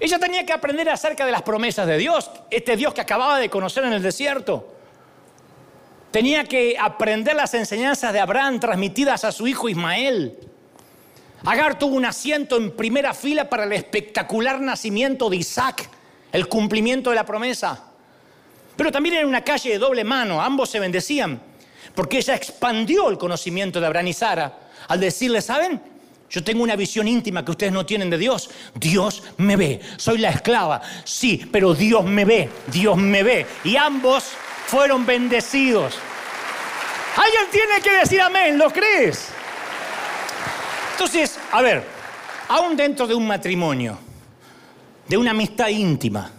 [0.00, 3.50] Ella tenía que aprender acerca de las promesas de Dios, este Dios que acababa de
[3.50, 4.74] conocer en el desierto.
[6.10, 10.38] Tenía que aprender las enseñanzas de Abraham transmitidas a su hijo Ismael.
[11.44, 15.88] Agar tuvo un asiento en primera fila para el espectacular nacimiento de Isaac,
[16.32, 17.84] el cumplimiento de la promesa.
[18.76, 21.40] Pero también era una calle de doble mano, ambos se bendecían,
[21.94, 25.80] porque ella expandió el conocimiento de Abraham y Sara al decirle, ¿saben?
[26.30, 28.50] Yo tengo una visión íntima que ustedes no tienen de Dios.
[28.74, 29.80] Dios me ve.
[29.96, 30.80] Soy la esclava.
[31.04, 32.48] Sí, pero Dios me ve.
[32.68, 33.46] Dios me ve.
[33.64, 34.24] Y ambos
[34.66, 35.94] fueron bendecidos.
[37.16, 38.56] Alguien tiene que decir amén.
[38.56, 39.30] ¿Lo crees?
[40.92, 41.84] Entonces, a ver,
[42.48, 43.98] aún dentro de un matrimonio,
[45.08, 46.30] de una amistad íntima,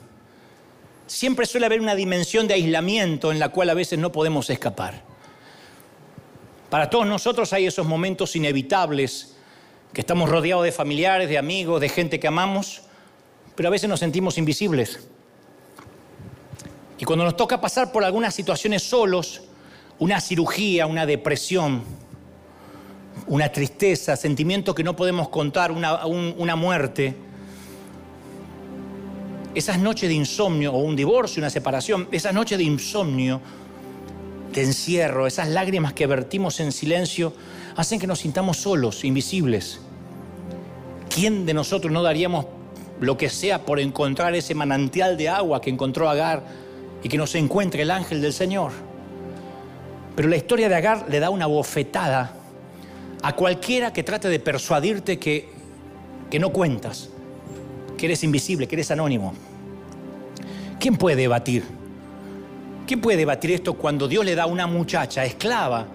[1.05, 5.03] siempre suele haber una dimensión de aislamiento en la cual a veces no podemos escapar.
[6.69, 9.35] Para todos nosotros hay esos momentos inevitables,
[9.93, 12.81] que estamos rodeados de familiares, de amigos, de gente que amamos,
[13.55, 14.99] pero a veces nos sentimos invisibles.
[16.97, 19.41] Y cuando nos toca pasar por algunas situaciones solos,
[19.99, 21.83] una cirugía, una depresión,
[23.27, 27.15] una tristeza, sentimiento que no podemos contar, una, muerte.
[29.53, 33.41] Esas noches de insomnio, o un divorcio, una separación, esas noches de insomnio,
[34.53, 37.33] de encierro, esas lágrimas que vertimos en silencio,
[37.75, 39.79] hacen que nos sintamos solos, invisibles.
[41.13, 42.45] ¿Quién de nosotros no daríamos
[42.99, 46.43] lo que sea por encontrar ese manantial de agua que encontró Agar
[47.03, 48.71] y que nos encuentre el ángel del Señor?
[50.15, 52.33] Pero la historia de Agar le da una bofetada
[53.21, 55.49] a cualquiera que trate de persuadirte que,
[56.29, 57.09] que no cuentas,
[57.97, 59.33] que eres invisible, que eres anónimo.
[60.79, 61.63] ¿Quién puede debatir?
[62.87, 65.85] ¿Quién puede debatir esto cuando Dios le da a una muchacha esclava,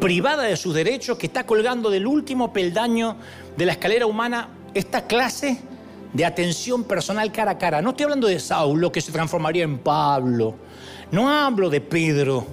[0.00, 3.16] privada de sus derechos, que está colgando del último peldaño
[3.56, 5.58] de la escalera humana esta clase
[6.12, 7.82] de atención personal cara a cara?
[7.82, 10.54] No estoy hablando de Saulo, que se transformaría en Pablo.
[11.10, 12.46] No hablo de Pedro,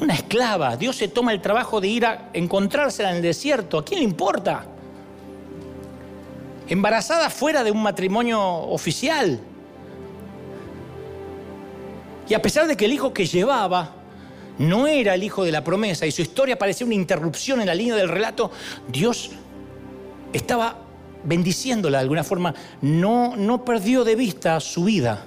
[0.00, 0.76] una esclava.
[0.76, 3.78] Dios se toma el trabajo de ir a encontrársela en el desierto.
[3.78, 4.64] ¿A quién le importa?
[6.68, 9.40] Embarazada fuera de un matrimonio oficial.
[12.28, 14.01] Y a pesar de que el hijo que llevaba
[14.58, 17.74] no era el hijo de la promesa y su historia parecía una interrupción en la
[17.74, 18.50] línea del relato,
[18.88, 19.30] Dios
[20.32, 20.78] estaba
[21.24, 22.54] bendiciéndola de alguna forma.
[22.80, 25.24] No, no perdió de vista su vida.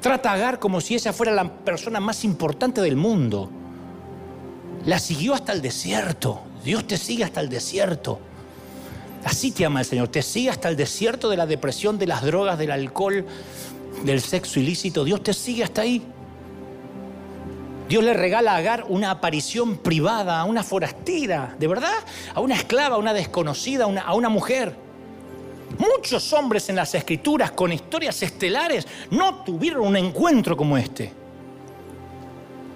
[0.00, 3.50] Trata a Agar como si ella fuera la persona más importante del mundo.
[4.86, 6.42] La siguió hasta el desierto.
[6.64, 8.20] Dios te sigue hasta el desierto.
[9.24, 10.08] Así te ama el Señor.
[10.08, 13.26] Te sigue hasta el desierto de la depresión, de las drogas, del alcohol,
[14.04, 15.04] del sexo ilícito.
[15.04, 16.02] Dios te sigue hasta ahí.
[17.88, 21.94] Dios le regala a Agar una aparición privada, a una forastera, ¿de verdad?
[22.34, 24.76] A una esclava, a una desconocida, a una mujer.
[25.78, 31.12] Muchos hombres en las escrituras con historias estelares no tuvieron un encuentro como este.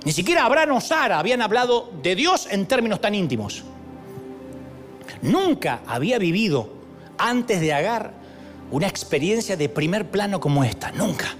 [0.04, 3.64] Ni siquiera Abraham o Sara habían hablado de Dios en términos tan íntimos.
[5.20, 6.70] Nunca había vivido
[7.18, 8.12] antes de Agar
[8.70, 11.36] una experiencia de primer plano como esta, nunca.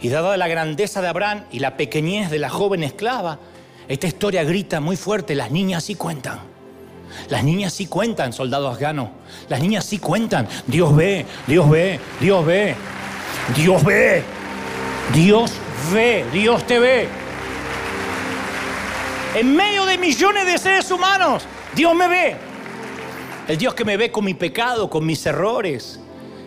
[0.00, 3.38] Y dada la grandeza de Abraham y la pequeñez de la joven esclava,
[3.88, 6.40] esta historia grita muy fuerte, las niñas sí cuentan.
[7.28, 9.10] Las niñas sí cuentan, soldado afgano.
[9.48, 10.48] Las niñas sí cuentan.
[10.66, 12.74] Dios ve, Dios ve, Dios ve.
[13.56, 14.22] Dios ve.
[15.14, 15.52] Dios
[15.92, 17.08] ve, Dios te ve.
[19.34, 21.44] En medio de millones de seres humanos,
[21.74, 22.36] Dios me ve.
[23.48, 26.00] El Dios que me ve con mi pecado, con mis errores,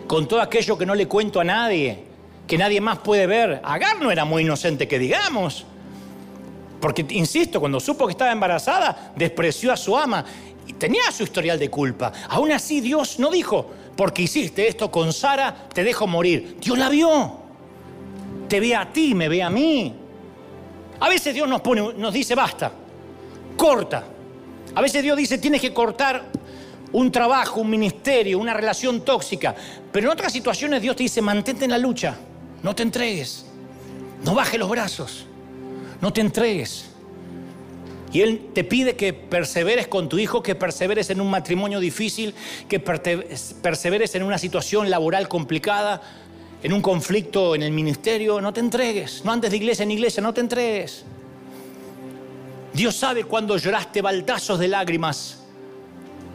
[0.06, 2.09] con todo aquello que no le cuento a nadie,
[2.50, 3.60] que nadie más puede ver.
[3.62, 5.64] Agar no era muy inocente que digamos.
[6.80, 10.24] Porque, insisto, cuando supo que estaba embarazada, despreció a su ama
[10.78, 12.12] tenía su historial de culpa.
[12.28, 16.56] Aún así Dios no dijo, porque hiciste esto con Sara, te dejo morir.
[16.60, 17.38] Dios la vio.
[18.48, 19.94] Te ve a ti, me ve a mí.
[20.98, 22.72] A veces Dios nos, pone, nos dice, basta,
[23.56, 24.04] corta.
[24.74, 26.24] A veces Dios dice, tienes que cortar
[26.92, 29.54] un trabajo, un ministerio, una relación tóxica.
[29.92, 32.16] Pero en otras situaciones Dios te dice, mantente en la lucha,
[32.62, 33.46] no te entregues,
[34.24, 35.26] no bajes los brazos,
[36.00, 36.86] no te entregues.
[38.12, 42.34] Y Él te pide que perseveres con tu hijo, que perseveres en un matrimonio difícil,
[42.68, 46.02] que perseveres en una situación laboral complicada,
[46.62, 48.40] en un conflicto en el ministerio.
[48.40, 51.04] No te entregues, no andes de iglesia en iglesia, no te entregues.
[52.72, 55.38] Dios sabe cuando lloraste baldazos de lágrimas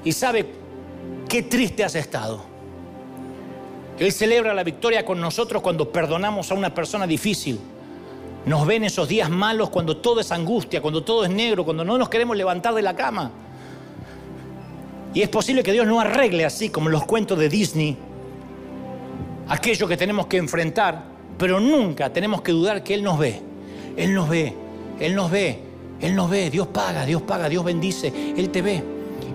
[0.03, 0.45] y sabe
[1.27, 2.54] qué triste has estado.
[3.99, 7.59] Él celebra la victoria con nosotros cuando perdonamos a una persona difícil.
[8.45, 11.97] Nos ven esos días malos cuando todo es angustia, cuando todo es negro, cuando no
[11.97, 13.31] nos queremos levantar de la cama.
[15.13, 17.97] Y es posible que Dios no arregle así como los cuentos de Disney
[19.47, 21.03] aquello que tenemos que enfrentar,
[21.37, 23.41] pero nunca tenemos que dudar que Él nos ve.
[23.97, 24.53] Él nos ve,
[24.99, 25.59] Él nos ve,
[26.01, 26.49] Él nos ve.
[26.49, 28.11] Dios paga, Dios paga, Dios bendice.
[28.35, 28.83] Él te ve,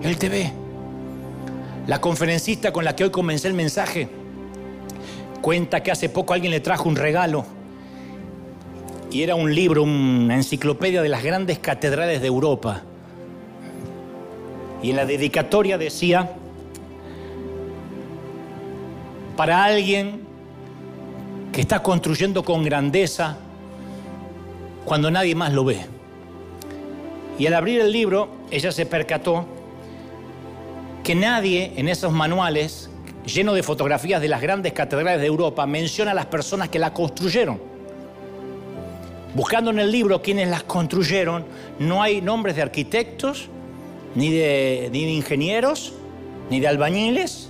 [0.03, 0.51] Él te ve.
[1.87, 4.20] La conferencista con la que hoy comencé el mensaje
[5.41, 7.45] cuenta que hace poco alguien le trajo un regalo
[9.11, 12.83] y era un libro, una enciclopedia de las grandes catedrales de Europa.
[14.81, 16.31] Y en la dedicatoria decía,
[19.35, 20.21] para alguien
[21.51, 23.37] que está construyendo con grandeza
[24.85, 25.79] cuando nadie más lo ve.
[27.37, 29.45] Y al abrir el libro, ella se percató
[31.03, 32.90] que nadie en esos manuales,
[33.25, 36.93] llenos de fotografías de las grandes catedrales de Europa, menciona a las personas que la
[36.93, 37.59] construyeron.
[39.33, 41.45] Buscando en el libro quienes las construyeron,
[41.79, 43.47] no hay nombres de arquitectos,
[44.15, 45.93] ni de, ni de ingenieros,
[46.49, 47.49] ni de albañiles,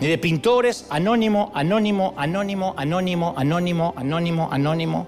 [0.00, 5.06] ni de pintores, anónimo, anónimo, anónimo, anónimo, anónimo, anónimo, anónimo.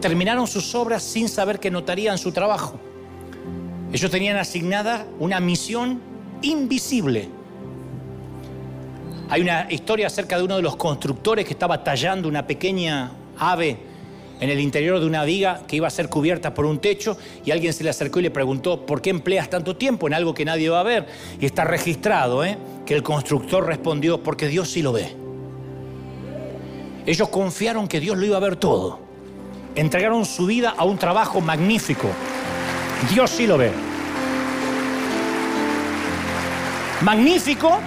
[0.00, 2.78] Terminaron sus obras sin saber que notarían su trabajo.
[3.92, 6.00] Ellos tenían asignada una misión
[6.42, 7.30] invisible.
[9.28, 13.76] Hay una historia acerca de uno de los constructores que estaba tallando una pequeña ave
[14.38, 17.50] en el interior de una viga que iba a ser cubierta por un techo y
[17.50, 20.44] alguien se le acercó y le preguntó, ¿por qué empleas tanto tiempo en algo que
[20.44, 21.06] nadie va a ver?
[21.40, 22.56] Y está registrado ¿eh?
[22.84, 25.16] que el constructor respondió, porque Dios sí lo ve.
[27.04, 29.00] Ellos confiaron que Dios lo iba a ver todo.
[29.74, 32.08] Entregaron su vida a un trabajo magnífico.
[33.12, 33.72] Dios sí lo ve.
[37.02, 37.78] Magnífico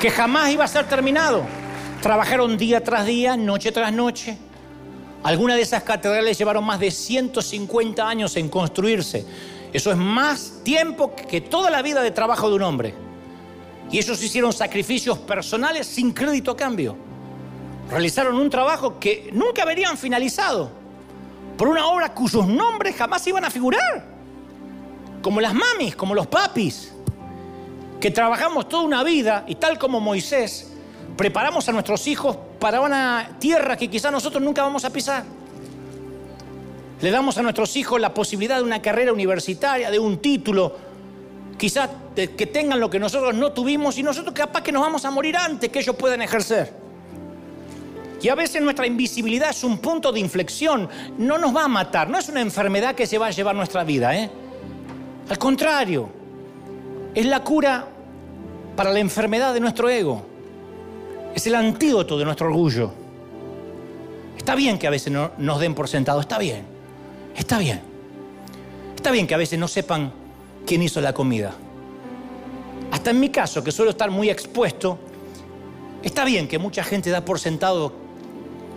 [0.00, 1.44] que jamás iba a ser terminado.
[2.02, 4.38] Trabajaron día tras día, noche tras noche
[5.24, 9.24] algunas de esas catedrales llevaron más de 150 años en construirse.
[9.72, 12.94] Eso es más tiempo que toda la vida de trabajo de un hombre.
[13.90, 16.94] Y ellos hicieron sacrificios personales sin crédito a cambio.
[17.90, 20.70] Realizaron un trabajo que nunca verían finalizado
[21.56, 24.04] por una obra cuyos nombres jamás iban a figurar.
[25.22, 26.92] Como las mamis, como los papis,
[28.04, 30.70] que trabajamos toda una vida y tal como Moisés,
[31.16, 35.24] preparamos a nuestros hijos para una tierra que quizás nosotros nunca vamos a pisar.
[37.00, 40.76] Le damos a nuestros hijos la posibilidad de una carrera universitaria, de un título,
[41.56, 45.10] quizás que tengan lo que nosotros no tuvimos y nosotros capaz que nos vamos a
[45.10, 46.74] morir antes que ellos puedan ejercer.
[48.20, 52.10] Y a veces nuestra invisibilidad es un punto de inflexión, no nos va a matar,
[52.10, 54.14] no es una enfermedad que se va a llevar nuestra vida.
[54.14, 54.30] ¿eh?
[55.30, 56.10] Al contrario,
[57.14, 57.93] es la cura
[58.76, 60.24] para la enfermedad de nuestro ego.
[61.34, 62.92] Es el antídoto de nuestro orgullo.
[64.36, 66.64] Está bien que a veces no, nos den por sentado, está bien,
[67.36, 67.80] está bien.
[68.94, 70.12] Está bien que a veces no sepan
[70.66, 71.52] quién hizo la comida.
[72.90, 74.98] Hasta en mi caso, que suelo estar muy expuesto,
[76.02, 77.92] está bien que mucha gente da por sentado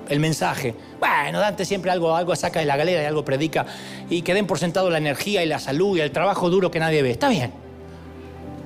[0.09, 0.73] el mensaje.
[0.99, 3.65] Bueno, Dante siempre algo, algo saca de la galera y algo predica.
[4.09, 6.79] Y que den por sentado la energía y la salud y el trabajo duro que
[6.79, 7.11] nadie ve.
[7.11, 7.51] Está bien.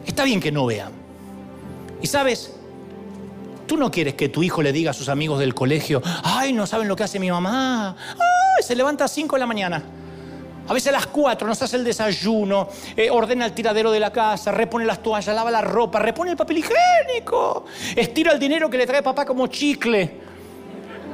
[0.06, 1.01] Está bien que no vean.
[2.02, 2.54] Y sabes,
[3.72, 6.68] Tú no quieres que tu hijo le diga a sus amigos del colegio, ay, no
[6.68, 7.96] saben lo que hace mi mamá.
[8.16, 9.82] Ay, se levanta a 5 de la mañana.
[10.68, 14.12] A veces a las 4 nos hace el desayuno, eh, ordena el tiradero de la
[14.12, 18.78] casa, repone las toallas, lava la ropa, repone el papel higiénico, estira el dinero que
[18.78, 20.20] le trae papá como chicle.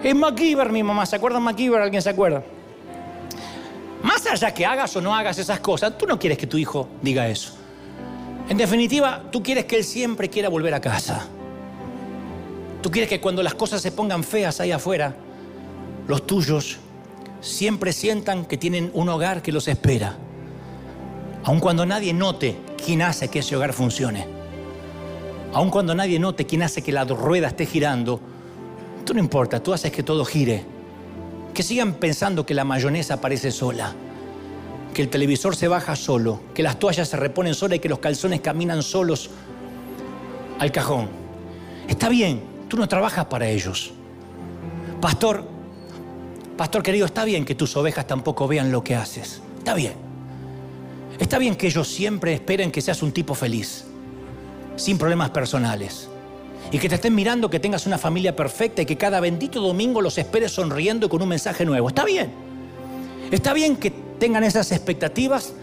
[0.03, 1.79] Es MacGyver mi mamá, ¿se acuerdan MacGyver?
[1.79, 2.41] ¿Alguien se acuerda?
[4.01, 6.89] Más allá que hagas o no hagas esas cosas, tú no quieres que tu hijo
[7.03, 7.55] diga eso.
[8.49, 11.27] En definitiva, tú quieres que él siempre quiera volver a casa.
[12.81, 15.15] Tú quieres que cuando las cosas se pongan feas ahí afuera,
[16.07, 16.77] los tuyos
[17.41, 20.15] siempre sientan que tienen un hogar que los espera.
[21.43, 24.25] Aun cuando nadie note quién hace que ese hogar funcione.
[25.53, 28.19] Aun cuando nadie note quién hace que la rueda esté girando,
[29.05, 30.63] tú no importa, tú haces que todo gire.
[31.53, 33.93] Que sigan pensando que la mayonesa aparece sola.
[34.97, 37.99] Que el televisor se baja solo, que las toallas se reponen solas y que los
[37.99, 39.29] calzones caminan solos
[40.57, 41.07] al cajón.
[41.87, 43.93] Está bien, tú no trabajas para ellos.
[44.99, 45.47] Pastor,
[46.57, 49.39] pastor querido, está bien que tus ovejas tampoco vean lo que haces.
[49.59, 49.93] Está bien.
[51.19, 53.85] Está bien que ellos siempre esperen que seas un tipo feliz,
[54.77, 56.09] sin problemas personales.
[56.71, 60.01] Y que te estén mirando que tengas una familia perfecta y que cada bendito domingo
[60.01, 61.87] los esperes sonriendo y con un mensaje nuevo.
[61.87, 62.31] Está bien.
[63.29, 65.53] Está bien que tengan esas expectativas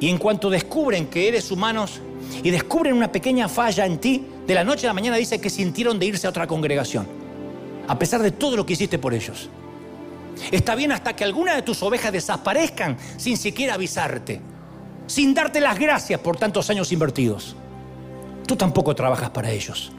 [0.00, 2.00] y en cuanto descubren que eres humanos
[2.42, 5.50] y descubren una pequeña falla en ti, de la noche a la mañana dice que
[5.50, 7.06] sintieron de irse a otra congregación,
[7.86, 9.48] a pesar de todo lo que hiciste por ellos.
[10.52, 14.40] Está bien hasta que alguna de tus ovejas desaparezcan sin siquiera avisarte,
[15.06, 17.56] sin darte las gracias por tantos años invertidos.
[18.46, 19.92] Tú tampoco trabajas para ellos.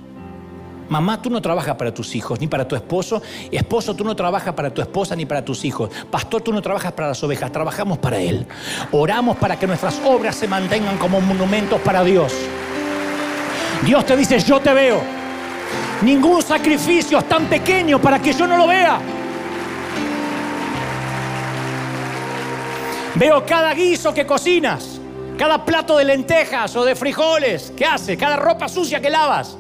[0.90, 3.22] Mamá, tú no trabajas para tus hijos, ni para tu esposo.
[3.52, 5.92] Esposo, tú no trabajas para tu esposa, ni para tus hijos.
[6.10, 8.48] Pastor, tú no trabajas para las ovejas, trabajamos para Él.
[8.92, 12.34] Oramos para que nuestras obras se mantengan como monumentos para Dios.
[13.86, 15.00] Dios te dice, yo te veo.
[16.02, 19.00] Ningún sacrificio es tan pequeño para que yo no lo vea.
[23.14, 25.00] Veo cada guiso que cocinas,
[25.38, 29.56] cada plato de lentejas o de frijoles que haces, cada ropa sucia que lavas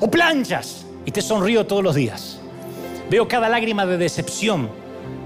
[0.00, 2.38] o planchas y te sonrío todos los días.
[3.10, 4.68] Veo cada lágrima de decepción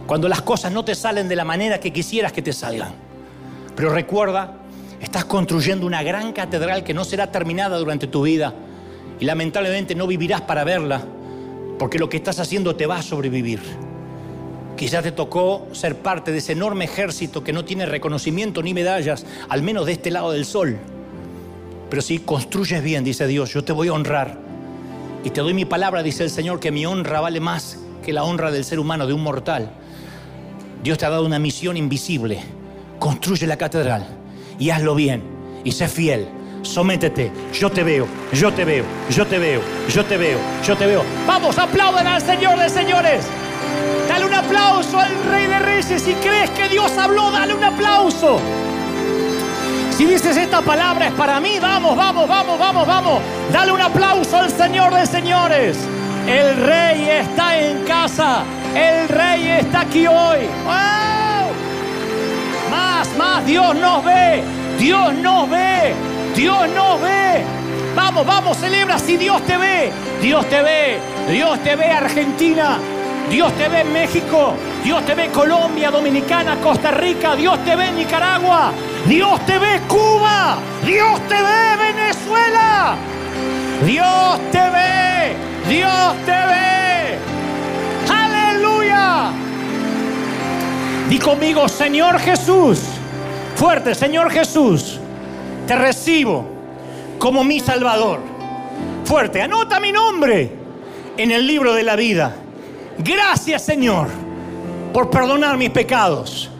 [0.06, 2.92] cuando las cosas no te salen de la manera que quisieras que te salgan.
[3.76, 4.58] Pero recuerda,
[5.00, 8.54] estás construyendo una gran catedral que no será terminada durante tu vida
[9.20, 11.02] y lamentablemente no vivirás para verla
[11.78, 13.60] porque lo que estás haciendo te va a sobrevivir.
[14.76, 19.24] Quizás te tocó ser parte de ese enorme ejército que no tiene reconocimiento ni medallas,
[19.48, 20.78] al menos de este lado del sol.
[21.90, 24.43] Pero si construyes bien, dice Dios, yo te voy a honrar
[25.24, 28.24] y te doy mi palabra, dice el Señor, que mi honra vale más que la
[28.24, 29.70] honra del ser humano, de un mortal.
[30.82, 32.40] Dios te ha dado una misión invisible.
[32.98, 34.06] Construye la catedral
[34.58, 35.22] y hazlo bien
[35.64, 36.28] y sé fiel.
[36.60, 40.86] Sométete, yo te veo, yo te veo, yo te veo, yo te veo, yo te
[40.86, 41.02] veo.
[41.26, 43.24] Vamos, aplauden al Señor de señores.
[44.08, 46.02] Dale un aplauso al Rey de Reyes.
[46.02, 48.38] Si crees que Dios habló, dale un aplauso.
[49.96, 53.22] Si dices esta palabra es para mí, vamos, vamos, vamos, vamos, vamos.
[53.52, 55.78] Dale un aplauso al Señor de señores.
[56.26, 58.42] El rey está en casa.
[58.74, 60.48] El rey está aquí hoy.
[62.70, 63.46] Más, más.
[63.46, 64.42] Dios nos ve.
[64.80, 65.94] Dios nos ve.
[66.34, 67.44] Dios nos ve.
[67.94, 69.92] Vamos, vamos, celebra si Dios te ve.
[70.20, 70.98] Dios te ve.
[71.30, 72.78] Dios te ve Argentina.
[73.30, 74.54] Dios te ve México.
[74.82, 77.34] Dios te ve Colombia, Dominicana, Costa Rica.
[77.34, 78.72] Dios te ve Nicaragua.
[79.06, 80.58] Dios te ve Cuba.
[80.84, 82.96] Dios te ve Venezuela.
[83.84, 85.36] Dios te ve.
[85.68, 87.18] Dios te ve.
[88.12, 89.30] Aleluya.
[91.08, 92.80] Di conmigo, Señor Jesús.
[93.56, 94.98] Fuerte, Señor Jesús.
[95.66, 96.44] Te recibo
[97.18, 98.20] como mi Salvador.
[99.04, 100.50] Fuerte, anota mi nombre
[101.16, 102.34] en el libro de la vida.
[102.98, 104.08] Gracias, Señor,
[104.92, 106.50] por perdonar mis pecados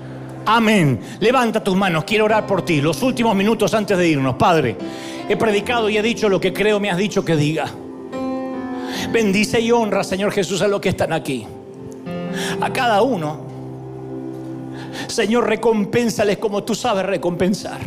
[0.47, 1.01] Amén.
[1.21, 2.81] Levanta tus manos, quiero orar por ti.
[2.81, 4.35] Los últimos minutos antes de irnos.
[4.35, 4.77] Padre,
[5.29, 7.67] he predicado y he dicho lo que creo me has dicho que diga.
[9.11, 11.47] Bendice y honra, Señor Jesús, a los que están aquí.
[12.61, 13.45] A cada uno.
[15.07, 17.81] Señor, recompénsales como tú sabes recompensar.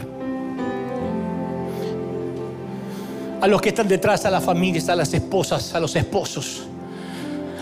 [3.40, 6.64] A los que están detrás, a las familias, a las esposas, a los esposos,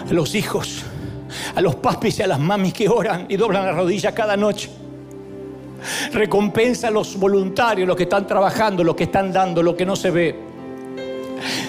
[0.09, 0.83] a los hijos,
[1.55, 4.69] a los papis y a las mamis que oran y doblan la rodilla cada noche.
[6.13, 9.95] Recompensa a los voluntarios, los que están trabajando, los que están dando, lo que no
[9.95, 10.35] se ve.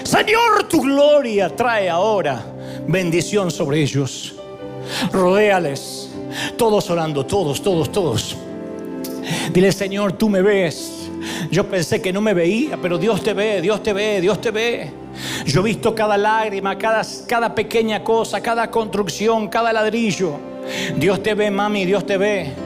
[0.04, 2.44] Señor, tu gloria trae ahora
[2.86, 4.34] bendición sobre ellos.
[5.12, 6.10] Rodéales.
[6.56, 8.36] Todos orando, todos, todos, todos.
[9.52, 11.08] Dile, Señor, tú me ves.
[11.50, 14.50] Yo pensé que no me veía, pero Dios te ve, Dios te ve, Dios te
[14.50, 15.05] ve.
[15.44, 20.38] Yo he visto cada lágrima, cada, cada pequeña cosa, cada construcción, cada ladrillo.
[20.96, 22.65] Dios te ve, mami, Dios te ve.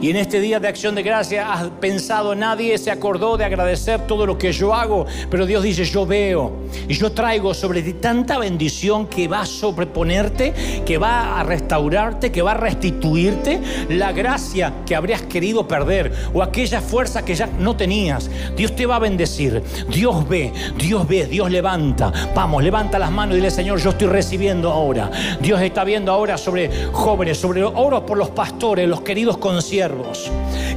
[0.00, 4.06] Y en este día de acción de gracia has pensado, nadie se acordó de agradecer
[4.06, 6.52] todo lo que yo hago, pero Dios dice, yo veo
[6.88, 10.52] y yo traigo sobre ti tanta bendición que va a sobreponerte,
[10.84, 16.42] que va a restaurarte, que va a restituirte la gracia que habrías querido perder o
[16.42, 18.30] aquella fuerza que ya no tenías.
[18.56, 22.12] Dios te va a bendecir, Dios ve, Dios ve, Dios levanta.
[22.34, 25.10] Vamos, levanta las manos y dile, Señor, yo estoy recibiendo ahora.
[25.40, 29.83] Dios está viendo ahora sobre jóvenes, sobre oro por los pastores, los queridos conciertos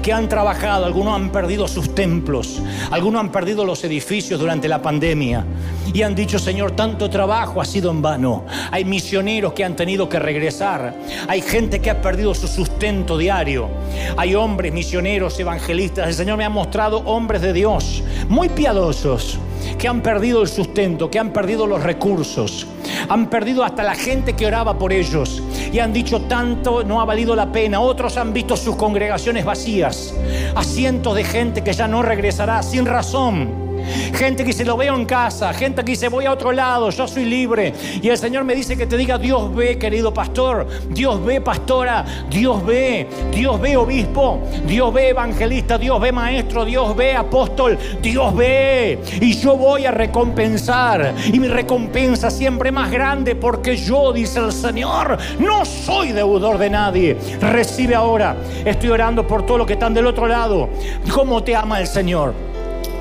[0.01, 2.61] que han trabajado, algunos han perdido sus templos,
[2.91, 5.45] algunos han perdido los edificios durante la pandemia
[5.93, 8.45] y han dicho, Señor, tanto trabajo ha sido en vano.
[8.71, 10.95] Hay misioneros que han tenido que regresar,
[11.27, 13.69] hay gente que ha perdido su sustento diario,
[14.17, 16.07] hay hombres misioneros, evangelistas.
[16.07, 19.39] El Señor me ha mostrado hombres de Dios muy piadosos
[19.77, 22.67] que han perdido el sustento, que han perdido los recursos,
[23.09, 27.05] han perdido hasta la gente que oraba por ellos y han dicho tanto no ha
[27.05, 27.79] valido la pena.
[27.79, 30.13] Otros han visto sus congregaciones vacías,
[30.55, 33.66] a cientos de gente que ya no regresará sin razón
[34.14, 37.07] Gente que se lo veo en casa, gente que dice voy a otro lado, yo
[37.07, 37.73] soy libre.
[38.01, 42.05] Y el Señor me dice que te diga Dios ve, querido pastor, Dios ve, pastora,
[42.30, 48.35] Dios ve, Dios ve, obispo, Dios ve, evangelista, Dios ve, maestro, Dios ve, apóstol, Dios
[48.35, 48.99] ve.
[49.22, 51.14] Y yo voy a recompensar.
[51.26, 56.69] Y mi recompensa siempre más grande porque yo, dice el Señor, no soy deudor de
[56.69, 57.18] nadie.
[57.39, 58.35] Recibe ahora.
[58.65, 60.69] Estoy orando por todos los que están del otro lado.
[61.14, 62.47] ¿Cómo te ama el Señor?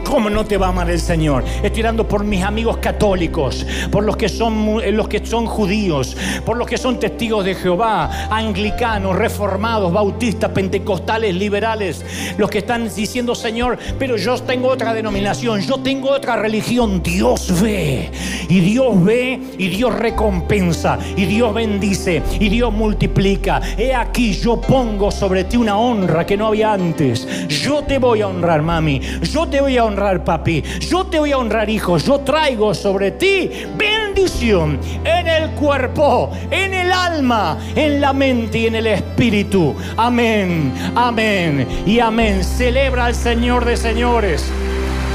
[0.06, 1.42] ¿Cómo no te va a amar el Señor?
[1.64, 6.16] Estoy orando por mis amigos católicos, por los que son eh, los que son judíos,
[6.44, 12.04] por los que son testigos de Jehová, anglicanos, reformados, bautistas, pentecostales, liberales,
[12.38, 17.60] los que están diciendo, "Señor, pero yo tengo otra denominación, yo tengo otra religión." Dios
[17.60, 18.10] ve,
[18.48, 23.60] y Dios ve y Dios recompensa, y Dios bendice, y Dios multiplica.
[23.76, 27.48] He aquí yo pongo sobre ti una honra que no había antes.
[27.48, 29.00] Yo te voy a honrar, mami.
[29.22, 30.62] Yo te voy a honrar honrar, papi.
[30.80, 31.96] Yo te voy a honrar, hijo.
[31.96, 38.66] Yo traigo sobre ti bendición en el cuerpo, en el alma, en la mente y
[38.66, 39.74] en el espíritu.
[39.96, 42.44] Amén, amén y amén.
[42.44, 44.44] Celebra al Señor de señores.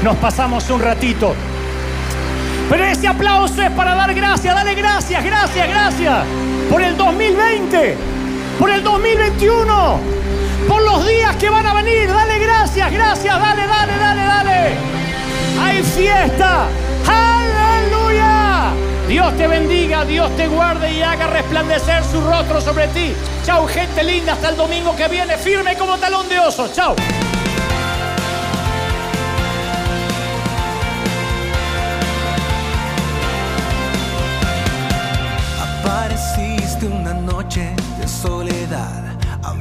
[0.02, 1.34] Nos pasamos un ratito.
[2.68, 4.52] Pero ese aplauso es para dar gracias.
[4.52, 6.24] Dale gracias, gracias, gracias.
[6.68, 7.96] Por el 2020,
[8.58, 10.22] por el 2021
[10.68, 12.08] por los días que van a venir.
[12.08, 14.76] Dale gracias, gracias, dale, dale, dale, dale.
[15.60, 16.66] Hay fiesta.
[17.06, 18.72] Aleluya.
[19.08, 23.14] Dios te bendiga, Dios te guarde y haga resplandecer su rostro sobre ti.
[23.44, 26.70] Chao, gente linda, hasta el domingo que viene, firme como talón de oso.
[26.72, 26.94] Chao.
[35.60, 39.11] Apareciste una noche de soledad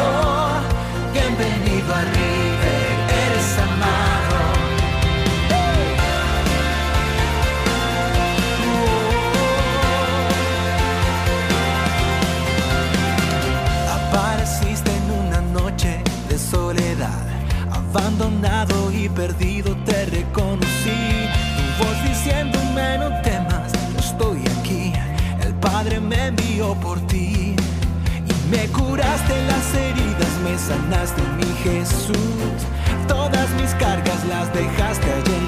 [0.00, 2.90] oh, bienvenido a River,
[3.24, 4.36] eres amado.
[13.96, 17.26] Apareciste en una noche de soledad,
[17.70, 21.28] abandonado y perdido te reconocí.
[21.56, 23.33] Tu voz diciéndome no Padre
[26.82, 32.16] por ti y me curaste las heridas, me sanaste mi Jesús.
[33.06, 35.43] Todas mis cargas las dejaste allí